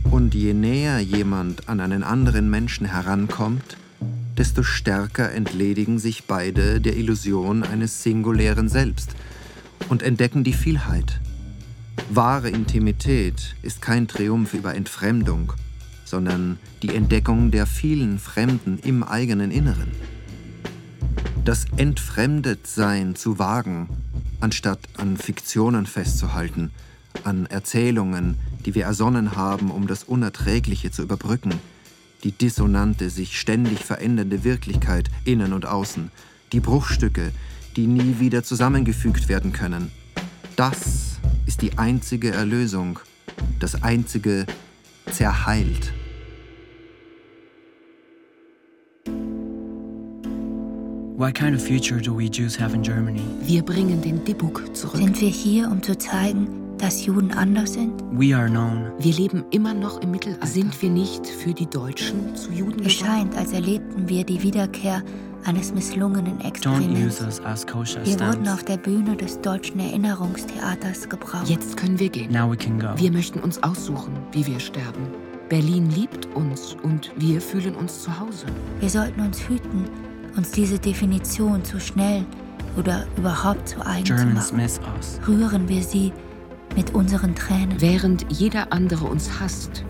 Und 0.10 0.34
je 0.36 0.54
näher 0.54 1.00
jemand 1.00 1.68
an 1.68 1.82
einen 1.82 2.02
anderen 2.02 2.50
Menschen 2.50 2.86
herankommt, 2.86 3.76
desto 4.38 4.64
stärker 4.64 5.34
entledigen 5.34 6.00
sich 6.00 6.24
beide 6.24 6.80
der 6.80 6.96
Illusion 6.96 7.64
eines 7.64 8.04
singulären 8.04 8.70
Selbst 8.70 9.18
und 9.90 10.02
entdecken 10.02 10.46
die 10.46 10.54
Vielheit. 10.54 11.20
Wahre 12.10 12.50
Intimität 12.50 13.58
ist 13.64 13.82
kein 13.82 14.08
Triumph 14.08 14.54
über 14.54 14.76
Entfremdung, 14.76 15.52
sondern 16.06 16.58
die 16.82 16.96
Entdeckung 16.96 17.52
der 17.52 17.66
vielen 17.66 18.20
Fremden 18.20 18.80
im 18.80 19.04
eigenen 19.04 19.52
Inneren. 19.52 19.92
Das 21.44 21.66
Entfremdetsein 21.76 23.16
zu 23.16 23.38
wagen, 23.38 23.90
anstatt 24.40 24.80
an 24.98 25.18
Fiktionen 25.18 25.86
festzuhalten, 25.86 26.72
an 27.24 27.46
Erzählungen, 27.48 28.36
die 28.66 28.76
wir 28.76 28.86
ersonnen 28.86 29.36
haben, 29.36 29.72
um 29.72 29.88
das 29.88 30.04
Unerträgliche 30.04 30.92
zu 30.92 31.02
überbrücken, 31.04 31.54
die 32.24 32.32
dissonante, 32.32 33.10
sich 33.10 33.40
ständig 33.40 33.84
verändernde 33.84 34.44
Wirklichkeit 34.44 35.10
innen 35.26 35.54
und 35.54 35.66
außen, 35.66 36.12
die 36.52 36.60
Bruchstücke, 36.60 37.32
die 37.76 37.88
nie 37.88 38.20
wieder 38.20 38.44
zusammengefügt 38.44 39.28
werden 39.28 39.54
können. 39.54 39.92
Das 40.56 41.18
ist 41.46 41.62
die 41.62 41.78
einzige 41.78 42.32
Erlösung, 42.32 43.00
das 43.60 43.84
einzige 43.84 44.46
Zerheilt. 45.12 45.94
What 51.18 51.34
kind 51.34 51.56
of 51.56 51.62
future 51.62 52.02
do 52.02 52.14
we 52.14 52.28
Jews 52.30 52.60
have 52.60 52.74
in 52.76 52.82
Germany? 52.82 53.22
Wir 53.42 53.64
bringen 53.64 54.02
den 54.02 54.26
Dibuk 54.26 54.76
zurück. 54.76 54.98
Sind 54.98 55.22
wir 55.22 55.30
hier, 55.30 55.72
um 55.72 55.82
zu 55.82 55.98
zeigen, 55.98 56.50
dass 56.78 57.06
Juden 57.06 57.32
anders 57.32 57.74
sind? 57.74 57.94
We 58.12 58.36
are 58.36 58.50
known. 58.50 58.92
Wir 59.00 59.14
leben 59.14 59.46
immer 59.52 59.74
noch 59.74 60.02
im 60.02 60.12
Mittelalter. 60.12 60.46
Sind 60.46 60.82
wir 60.82 60.90
nicht 60.90 61.26
für 61.26 61.54
die 61.54 61.68
Deutschen 61.68 62.36
zu 62.36 62.52
Juden 62.52 62.72
geworden? 62.72 62.86
Es 62.86 62.94
scheint, 62.94 63.38
als 63.38 63.54
erlebten 63.54 64.10
wir 64.10 64.26
die 64.26 64.44
Wiederkehr 64.44 65.04
eines 65.46 65.74
misslungenen 65.74 66.40
Don't 66.40 66.48
Experiments. 66.48 67.20
use 67.20 67.26
us 67.26 67.42
as 67.46 67.66
kosher 67.66 68.06
Wir 68.06 68.20
wurden 68.20 68.48
auf 68.48 68.64
der 68.64 68.78
Bühne 68.78 69.16
des 69.16 69.40
Deutschen 69.42 69.80
Erinnerungstheaters 69.80 71.08
gebraucht. 71.10 71.48
Jetzt 71.48 71.78
können 71.78 72.00
wir 72.00 72.10
gehen. 72.10 72.32
Now 72.32 72.50
we 72.52 72.58
can 72.58 72.80
go. 72.80 72.90
Wir 72.96 73.12
möchten 73.12 73.40
uns 73.40 73.62
aussuchen, 73.64 74.14
wie 74.32 74.46
wir 74.46 74.60
sterben. 74.60 75.08
Berlin 75.50 75.90
liebt 75.92 76.28
uns 76.36 76.76
und 76.84 77.12
wir 77.18 77.40
fühlen 77.40 77.76
uns 77.76 78.02
zu 78.04 78.20
Hause. 78.20 78.46
Wir 78.80 78.90
sollten 78.90 79.22
uns 79.22 79.48
hüten, 79.48 79.86
uns 80.36 80.52
diese 80.52 80.80
Definition 80.80 81.64
zu 81.64 81.80
schnell 81.80 82.26
oder 82.78 83.06
überhaupt 83.16 83.70
zu 83.70 83.86
eigen 83.86 84.06
zu 84.06 84.16
Germans 84.16 84.52
machen. 84.52 84.62
miss 84.64 84.80
us. 84.98 85.20
Rühren 85.28 85.70
wir 85.70 85.84
sie 85.84 86.12
mit 86.76 86.94
unseren 86.96 87.36
Tränen. 87.36 87.80
Während 87.80 88.26
jeder 88.32 88.74
andere 88.74 89.06
uns 89.06 89.40
hasst, 89.40 89.86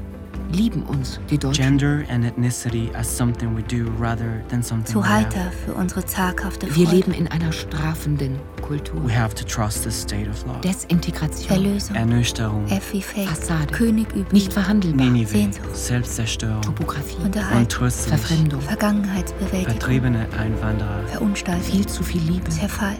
lieben 0.52 0.84
uns 0.84 1.20
die 1.30 1.38
Deutschen. 1.38 1.64
Gender 1.78 2.04
and 2.10 2.26
ethnicity 2.26 2.90
as 2.96 3.16
something 3.18 3.56
we 3.56 3.62
do 3.64 3.90
rather 4.00 4.42
than 4.50 4.62
something 4.64 4.94
Zu 4.94 5.08
heiter 5.08 5.52
für 5.66 5.74
unsere 5.74 6.06
zaghafte 6.06 6.68
Wir 6.76 6.86
Freude. 6.86 6.96
leben 6.98 7.14
in 7.14 7.28
einer 7.28 7.52
strafenden 7.52 8.40
Kultur. 8.62 9.04
We 9.06 9.16
have 9.16 9.36
to 9.36 9.44
trust 9.46 9.84
the 9.84 9.92
state 9.92 10.30
of 10.30 10.46
law. 10.46 10.60
Desintegration. 10.62 11.50
Erlösung. 11.52 11.96
Ernüchterung, 11.96 12.68
Fake. 12.68 13.28
Fassade. 13.28 13.74
König 13.74 14.08
üben. 14.14 14.28
Nicht 14.32 14.54
verhandelbar. 14.54 15.06
Ninive, 15.06 15.30
Sehnsucht. 15.30 15.76
Selbstzerstörung, 15.76 16.62
Topografie. 16.62 17.18
Unterhaltung. 17.24 17.60
untröstlich, 17.62 18.08
Verfremdung. 18.20 18.62
Vergangenheitsbewältigung. 18.62 19.66
vertriebene 19.80 20.28
Einwanderer, 20.40 21.04
Verunstaltung. 21.08 21.64
Viel 21.64 21.86
zu 21.86 22.04
viel 22.04 22.22
Liebe. 22.22 22.50
Zerfall. 22.50 22.98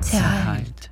Zerhalt. 0.00 0.90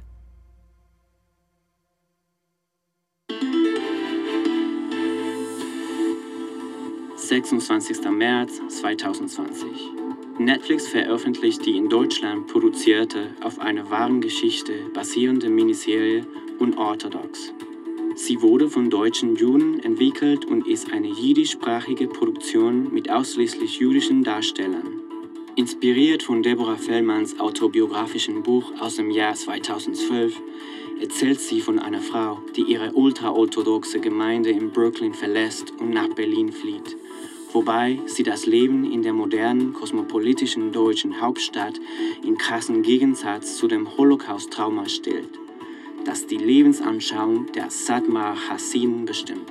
...26. 7.37 8.11
März 8.13 8.63
2020. 8.69 9.69
Netflix 10.39 10.89
veröffentlicht 10.89 11.67
die 11.67 11.77
in 11.77 11.91
Deutschland 11.91 12.47
produzierte, 12.47 13.35
auf 13.43 13.59
einer 13.59 13.91
wahren 13.91 14.23
Geschichte 14.23 14.73
basierende 14.95 15.51
Miniserie 15.51 16.25
Unorthodox. 16.59 17.53
Sie 18.15 18.41
wurde 18.41 18.71
von 18.71 18.89
deutschen 18.89 19.37
Juden 19.37 19.81
entwickelt 19.81 20.47
und 20.47 20.67
ist 20.67 20.91
eine 20.95 21.09
jiddischsprachige 21.09 22.09
Produktion 22.09 22.91
mit 22.95 23.11
ausschließlich 23.11 23.81
jüdischen 23.81 24.25
Darstellern. 24.25 25.03
Inspiriert 25.57 26.23
von 26.23 26.43
Deborah 26.43 26.79
Fellmanns 26.79 27.39
autobiografischen 27.39 28.43
Buch 28.45 28.73
aus 28.81 28.97
dem 28.97 29.11
Jahr 29.11 29.35
2012 29.35 30.41
erzählt 31.03 31.41
sie 31.41 31.61
von 31.61 31.79
einer 31.79 32.01
Frau, 32.01 32.39
die 32.57 32.63
ihre 32.63 32.93
ultraorthodoxe 32.93 34.01
Gemeinde 34.01 34.49
in 34.49 34.71
Brooklyn 34.71 35.13
verlässt 35.13 35.75
und 35.79 35.91
nach 35.91 36.09
Berlin 36.15 36.51
flieht, 36.51 36.97
wobei 37.57 37.99
sie 38.05 38.23
das 38.23 38.45
Leben 38.45 38.85
in 38.85 39.01
der 39.01 39.15
modernen 39.15 39.73
kosmopolitischen 39.73 40.73
deutschen 40.73 41.23
Hauptstadt 41.23 41.81
in 42.23 42.37
krassen 42.37 42.83
Gegensatz 42.83 43.57
zu 43.57 43.67
dem 43.67 43.97
Holocaust-Trauma 43.97 44.91
stellt, 44.91 45.31
das 46.05 46.27
die 46.27 46.37
Lebensanschauung 46.37 47.51
der 47.53 47.71
Satmar 47.71 48.37
Hassinen 48.51 49.07
bestimmt. 49.07 49.51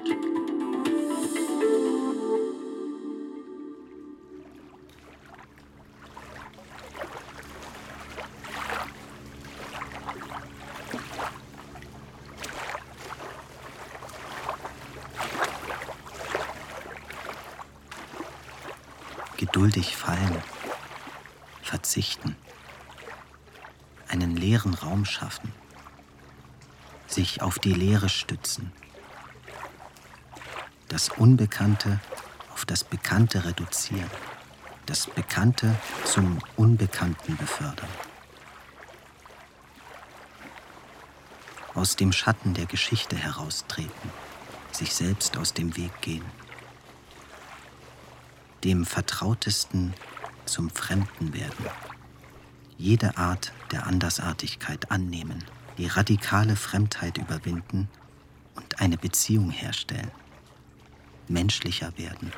Schaffen, 25.15 25.53
sich 27.07 27.41
auf 27.41 27.59
die 27.59 27.73
Leere 27.73 28.09
stützen, 28.09 28.71
das 30.89 31.09
Unbekannte 31.09 31.99
auf 32.53 32.65
das 32.65 32.83
Bekannte 32.83 33.45
reduzieren, 33.45 34.09
das 34.85 35.07
Bekannte 35.07 35.75
zum 36.03 36.39
Unbekannten 36.57 37.37
befördern. 37.37 37.89
Aus 41.73 41.95
dem 41.95 42.11
Schatten 42.11 42.53
der 42.53 42.65
Geschichte 42.65 43.15
heraustreten, 43.15 44.09
sich 44.71 44.93
selbst 44.93 45.37
aus 45.37 45.53
dem 45.53 45.75
Weg 45.75 46.01
gehen, 46.01 46.25
dem 48.63 48.85
Vertrautesten 48.85 49.93
zum 50.45 50.69
Fremden 50.69 51.33
werden, 51.33 51.65
jede 52.77 53.17
Art 53.17 53.51
der 53.71 53.87
Andersartigkeit 53.87 54.91
annehmen, 54.91 55.43
die 55.77 55.87
radikale 55.87 56.55
Fremdheit 56.55 57.17
überwinden 57.17 57.89
und 58.55 58.79
eine 58.79 58.97
Beziehung 58.97 59.49
herstellen 59.49 60.11
menschlicher 61.27 61.91
werden. 61.97 62.31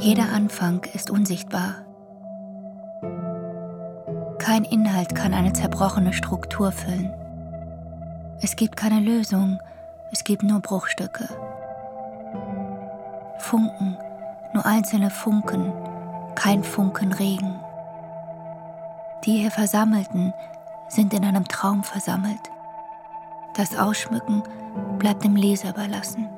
Jeder 0.00 0.30
Anfang 0.30 0.82
ist 0.94 1.10
unsichtbar. 1.10 1.91
Inhalt 4.72 5.14
kann 5.14 5.34
eine 5.34 5.52
zerbrochene 5.52 6.14
Struktur 6.14 6.72
füllen. 6.72 7.12
Es 8.40 8.56
gibt 8.56 8.74
keine 8.74 9.00
Lösung, 9.00 9.60
es 10.12 10.24
gibt 10.24 10.42
nur 10.42 10.60
Bruchstücke. 10.60 11.28
Funken, 13.38 13.98
nur 14.54 14.64
einzelne 14.64 15.10
Funken, 15.10 15.70
kein 16.34 16.64
Funkenregen. 16.64 17.60
Die 19.24 19.36
hier 19.36 19.50
Versammelten 19.50 20.32
sind 20.88 21.12
in 21.12 21.26
einem 21.26 21.46
Traum 21.46 21.84
versammelt. 21.84 22.50
Das 23.54 23.76
Ausschmücken 23.76 24.42
bleibt 24.98 25.22
dem 25.22 25.36
Leser 25.36 25.68
überlassen. 25.68 26.30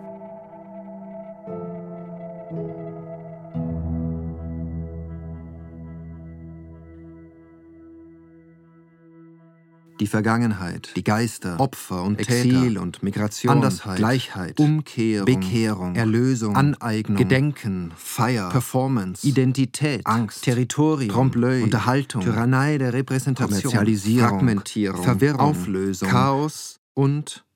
Die 10.04 10.08
Vergangenheit, 10.08 10.90
die 10.96 11.02
Geister, 11.02 11.58
Opfer 11.58 12.02
und 12.02 12.20
Exil 12.20 12.68
Täter, 12.68 12.82
und 12.82 13.02
Migration, 13.02 13.50
Andersheit, 13.50 13.96
Gleichheit, 13.96 14.60
Umkehrung, 14.60 15.24
Bekehrung, 15.24 15.94
Erlösung, 15.94 16.54
Aneignung, 16.54 17.16
Gedenken, 17.16 17.90
Feier, 17.96 18.50
Performance, 18.50 19.26
Identität, 19.26 20.06
Angst, 20.06 20.44
Territorium, 20.44 21.10
Trompe-l'œil, 21.10 21.62
Unterhaltung, 21.62 22.20
Tyrannei 22.20 22.76
der 22.76 22.92
Repräsentation, 22.92 23.62
Kommerzialisierung, 23.62 24.28
Fragmentierung, 24.28 25.02
Verwirrung, 25.02 25.40
Auflösung, 25.40 26.10
Chaos 26.10 26.80
und 26.92 27.46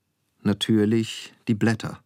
natürlich 0.42 1.34
die 1.48 1.54
Blätter. 1.54 2.00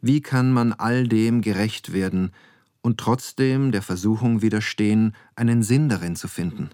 Wie 0.00 0.20
kann 0.20 0.52
man 0.52 0.72
all 0.72 1.06
dem 1.06 1.42
gerecht 1.42 1.92
werden 1.92 2.32
und 2.80 2.98
trotzdem 2.98 3.70
der 3.70 3.82
Versuchung 3.82 4.42
widerstehen, 4.42 5.14
einen 5.36 5.62
Sinn 5.62 5.88
darin 5.88 6.16
zu 6.16 6.26
finden? 6.26 6.70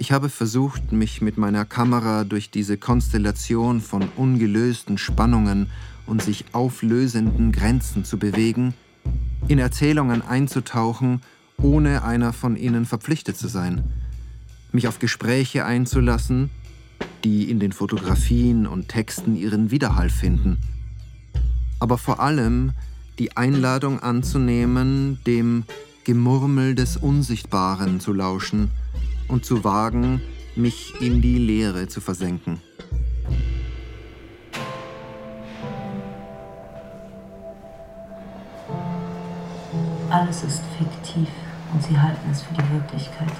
Ich 0.00 0.12
habe 0.12 0.30
versucht, 0.30 0.92
mich 0.92 1.20
mit 1.20 1.36
meiner 1.36 1.66
Kamera 1.66 2.24
durch 2.24 2.50
diese 2.50 2.78
Konstellation 2.78 3.82
von 3.82 4.08
ungelösten 4.16 4.96
Spannungen 4.96 5.66
und 6.06 6.22
sich 6.22 6.46
auflösenden 6.52 7.52
Grenzen 7.52 8.06
zu 8.06 8.18
bewegen, 8.18 8.72
in 9.46 9.58
Erzählungen 9.58 10.22
einzutauchen, 10.22 11.20
ohne 11.58 12.02
einer 12.02 12.32
von 12.32 12.56
ihnen 12.56 12.86
verpflichtet 12.86 13.36
zu 13.36 13.46
sein, 13.46 13.84
mich 14.72 14.88
auf 14.88 15.00
Gespräche 15.00 15.66
einzulassen, 15.66 16.48
die 17.22 17.50
in 17.50 17.60
den 17.60 17.72
Fotografien 17.72 18.66
und 18.66 18.88
Texten 18.88 19.36
ihren 19.36 19.70
Widerhall 19.70 20.08
finden, 20.08 20.56
aber 21.78 21.98
vor 21.98 22.20
allem 22.20 22.72
die 23.18 23.36
Einladung 23.36 24.00
anzunehmen, 24.00 25.18
dem 25.26 25.64
Gemurmel 26.04 26.74
des 26.74 26.96
Unsichtbaren 26.96 28.00
zu 28.00 28.14
lauschen, 28.14 28.70
und 29.30 29.44
zu 29.44 29.64
wagen, 29.64 30.20
mich 30.56 31.00
in 31.00 31.22
die 31.22 31.38
Leere 31.38 31.86
zu 31.88 32.00
versenken. 32.00 32.60
Alles 40.10 40.42
ist 40.42 40.62
fiktiv 40.76 41.28
und 41.72 41.82
sie 41.82 41.96
halten 41.96 42.30
es 42.30 42.42
für 42.42 42.54
die 42.54 42.70
Wirklichkeit. 42.72 43.32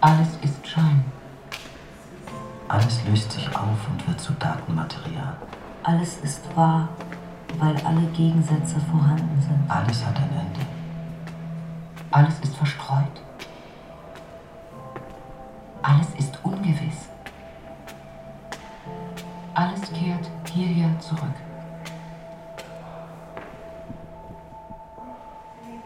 Alles 0.00 0.28
ist 0.42 0.66
Schein. 0.66 1.04
Alles 2.68 3.00
löst 3.06 3.30
sich 3.32 3.46
auf 3.54 3.78
und 3.90 4.08
wird 4.08 4.20
zu 4.20 4.32
Datenmaterial. 4.34 5.36
Alles 5.82 6.16
ist 6.22 6.40
wahr, 6.56 6.88
weil 7.58 7.76
alle 7.84 8.06
Gegensätze 8.16 8.76
vorhanden 8.90 9.40
sind. 9.42 9.70
Alles 9.70 10.04
hat 10.04 10.16
ein 10.16 10.30
Ende. 10.30 10.66
Alles 12.10 12.34
ist 12.42 12.56
verstreut. 12.56 13.23
Alles 15.84 16.08
ist 16.18 16.38
ungewiss. 16.42 17.10
Alles 19.52 19.82
kehrt 19.92 20.30
hierher 20.50 20.88
zurück. 20.98 21.36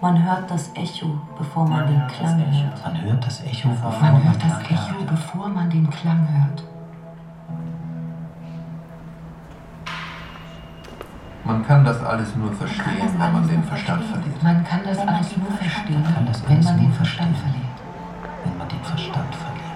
Man 0.00 0.22
hört 0.24 0.48
das 0.48 0.70
Echo, 0.76 1.18
bevor 1.36 1.66
man, 1.68 1.80
man 1.80 1.88
den 1.88 2.06
Klang 2.06 2.38
hört. 2.38 2.84
Man 2.84 3.02
hört 3.02 3.26
das 3.26 3.42
Echo, 3.42 3.70
bevor 3.70 3.90
man, 3.90 4.12
man, 4.12 4.22
hört 4.22 4.44
das 4.44 4.60
Echo, 4.70 4.98
hört. 4.98 5.06
bevor 5.08 5.48
man 5.48 5.68
den 5.68 5.90
Klang 5.90 6.28
hört. 6.32 6.62
Man 11.42 11.66
kann 11.66 11.84
das 11.84 12.00
alles 12.04 12.36
nur 12.36 12.52
verstehen, 12.52 13.10
wenn 13.18 13.32
man 13.32 13.48
den 13.48 13.64
Verstand 13.64 14.04
verliert. 14.04 14.42
Man 14.44 14.62
kann 14.64 14.80
das 14.84 14.98
alles 14.98 15.36
nur 15.36 15.50
verstehen, 15.50 16.04
wenn 16.06 16.62
man 16.62 16.78
den 16.78 16.92
Verstand 16.92 17.36
verliert. 17.36 17.78
Wenn 18.44 18.58
man 18.58 18.68
den 18.68 18.84
Verstand 18.84 19.34
verliert. 19.34 19.67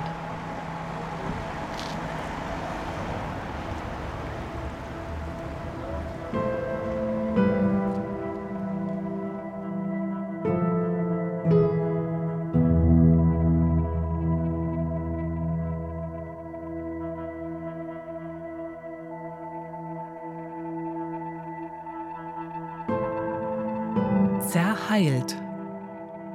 Zerheilt. 24.92 25.34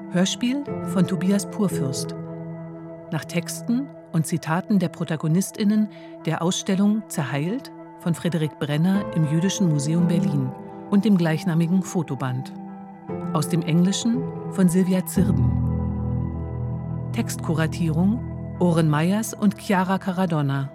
Hörspiel 0.09 0.63
von 0.87 1.05
Tobias 1.05 1.47
Purfürst. 1.51 2.15
Nach 3.11 3.23
Texten 3.23 3.87
und 4.13 4.25
Zitaten 4.25 4.79
der 4.79 4.89
ProtagonistInnen 4.89 5.89
der 6.25 6.41
Ausstellung 6.41 7.03
Zerheilt 7.07 7.71
von 7.99 8.15
Frederik 8.15 8.57
Brenner 8.57 9.05
im 9.15 9.29
Jüdischen 9.31 9.69
Museum 9.69 10.07
Berlin 10.07 10.51
und 10.89 11.05
dem 11.05 11.19
gleichnamigen 11.19 11.83
Fotoband. 11.83 12.51
Aus 13.33 13.47
dem 13.47 13.61
Englischen 13.61 14.23
von 14.53 14.67
Silvia 14.67 15.05
Zirden. 15.05 15.51
Textkuratierung 17.11 18.57
Oren 18.57 18.89
Meyers 18.89 19.35
und 19.35 19.59
Chiara 19.59 19.99
Caradonna. 19.99 20.71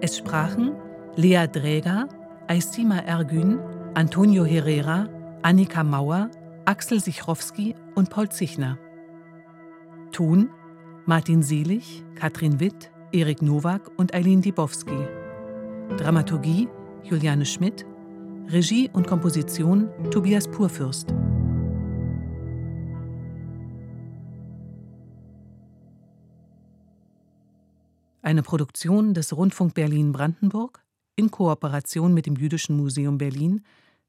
Es 0.00 0.18
sprachen 0.18 0.72
Lea 1.14 1.46
Dräger, 1.46 2.08
Aisima 2.48 2.96
Ergün, 2.98 3.60
Antonio 3.94 4.44
Herrera, 4.44 5.06
Annika 5.44 5.82
Mauer, 5.82 6.30
Axel 6.66 7.00
Sichrowski 7.00 7.74
und 7.96 8.10
Paul 8.10 8.28
Zichner. 8.28 8.78
Ton 10.12 10.50
Martin 11.04 11.42
Selig, 11.42 12.04
Katrin 12.14 12.60
Witt, 12.60 12.92
Erik 13.10 13.42
Nowak 13.42 13.90
und 13.96 14.14
Eileen 14.14 14.40
Dibowski. 14.40 14.96
Dramaturgie 15.96 16.68
Juliane 17.02 17.44
Schmidt. 17.44 17.84
Regie 18.50 18.88
und 18.92 19.08
Komposition 19.08 19.88
Tobias 20.12 20.46
Purfürst. 20.46 21.12
Eine 28.22 28.44
Produktion 28.44 29.12
des 29.12 29.36
Rundfunk 29.36 29.74
Berlin-Brandenburg 29.74 30.84
in 31.16 31.32
Kooperation 31.32 32.14
mit 32.14 32.26
dem 32.26 32.36
Jüdischen 32.36 32.76
Museum 32.76 33.18
Berlin 33.18 33.62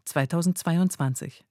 2022. 0.06 1.44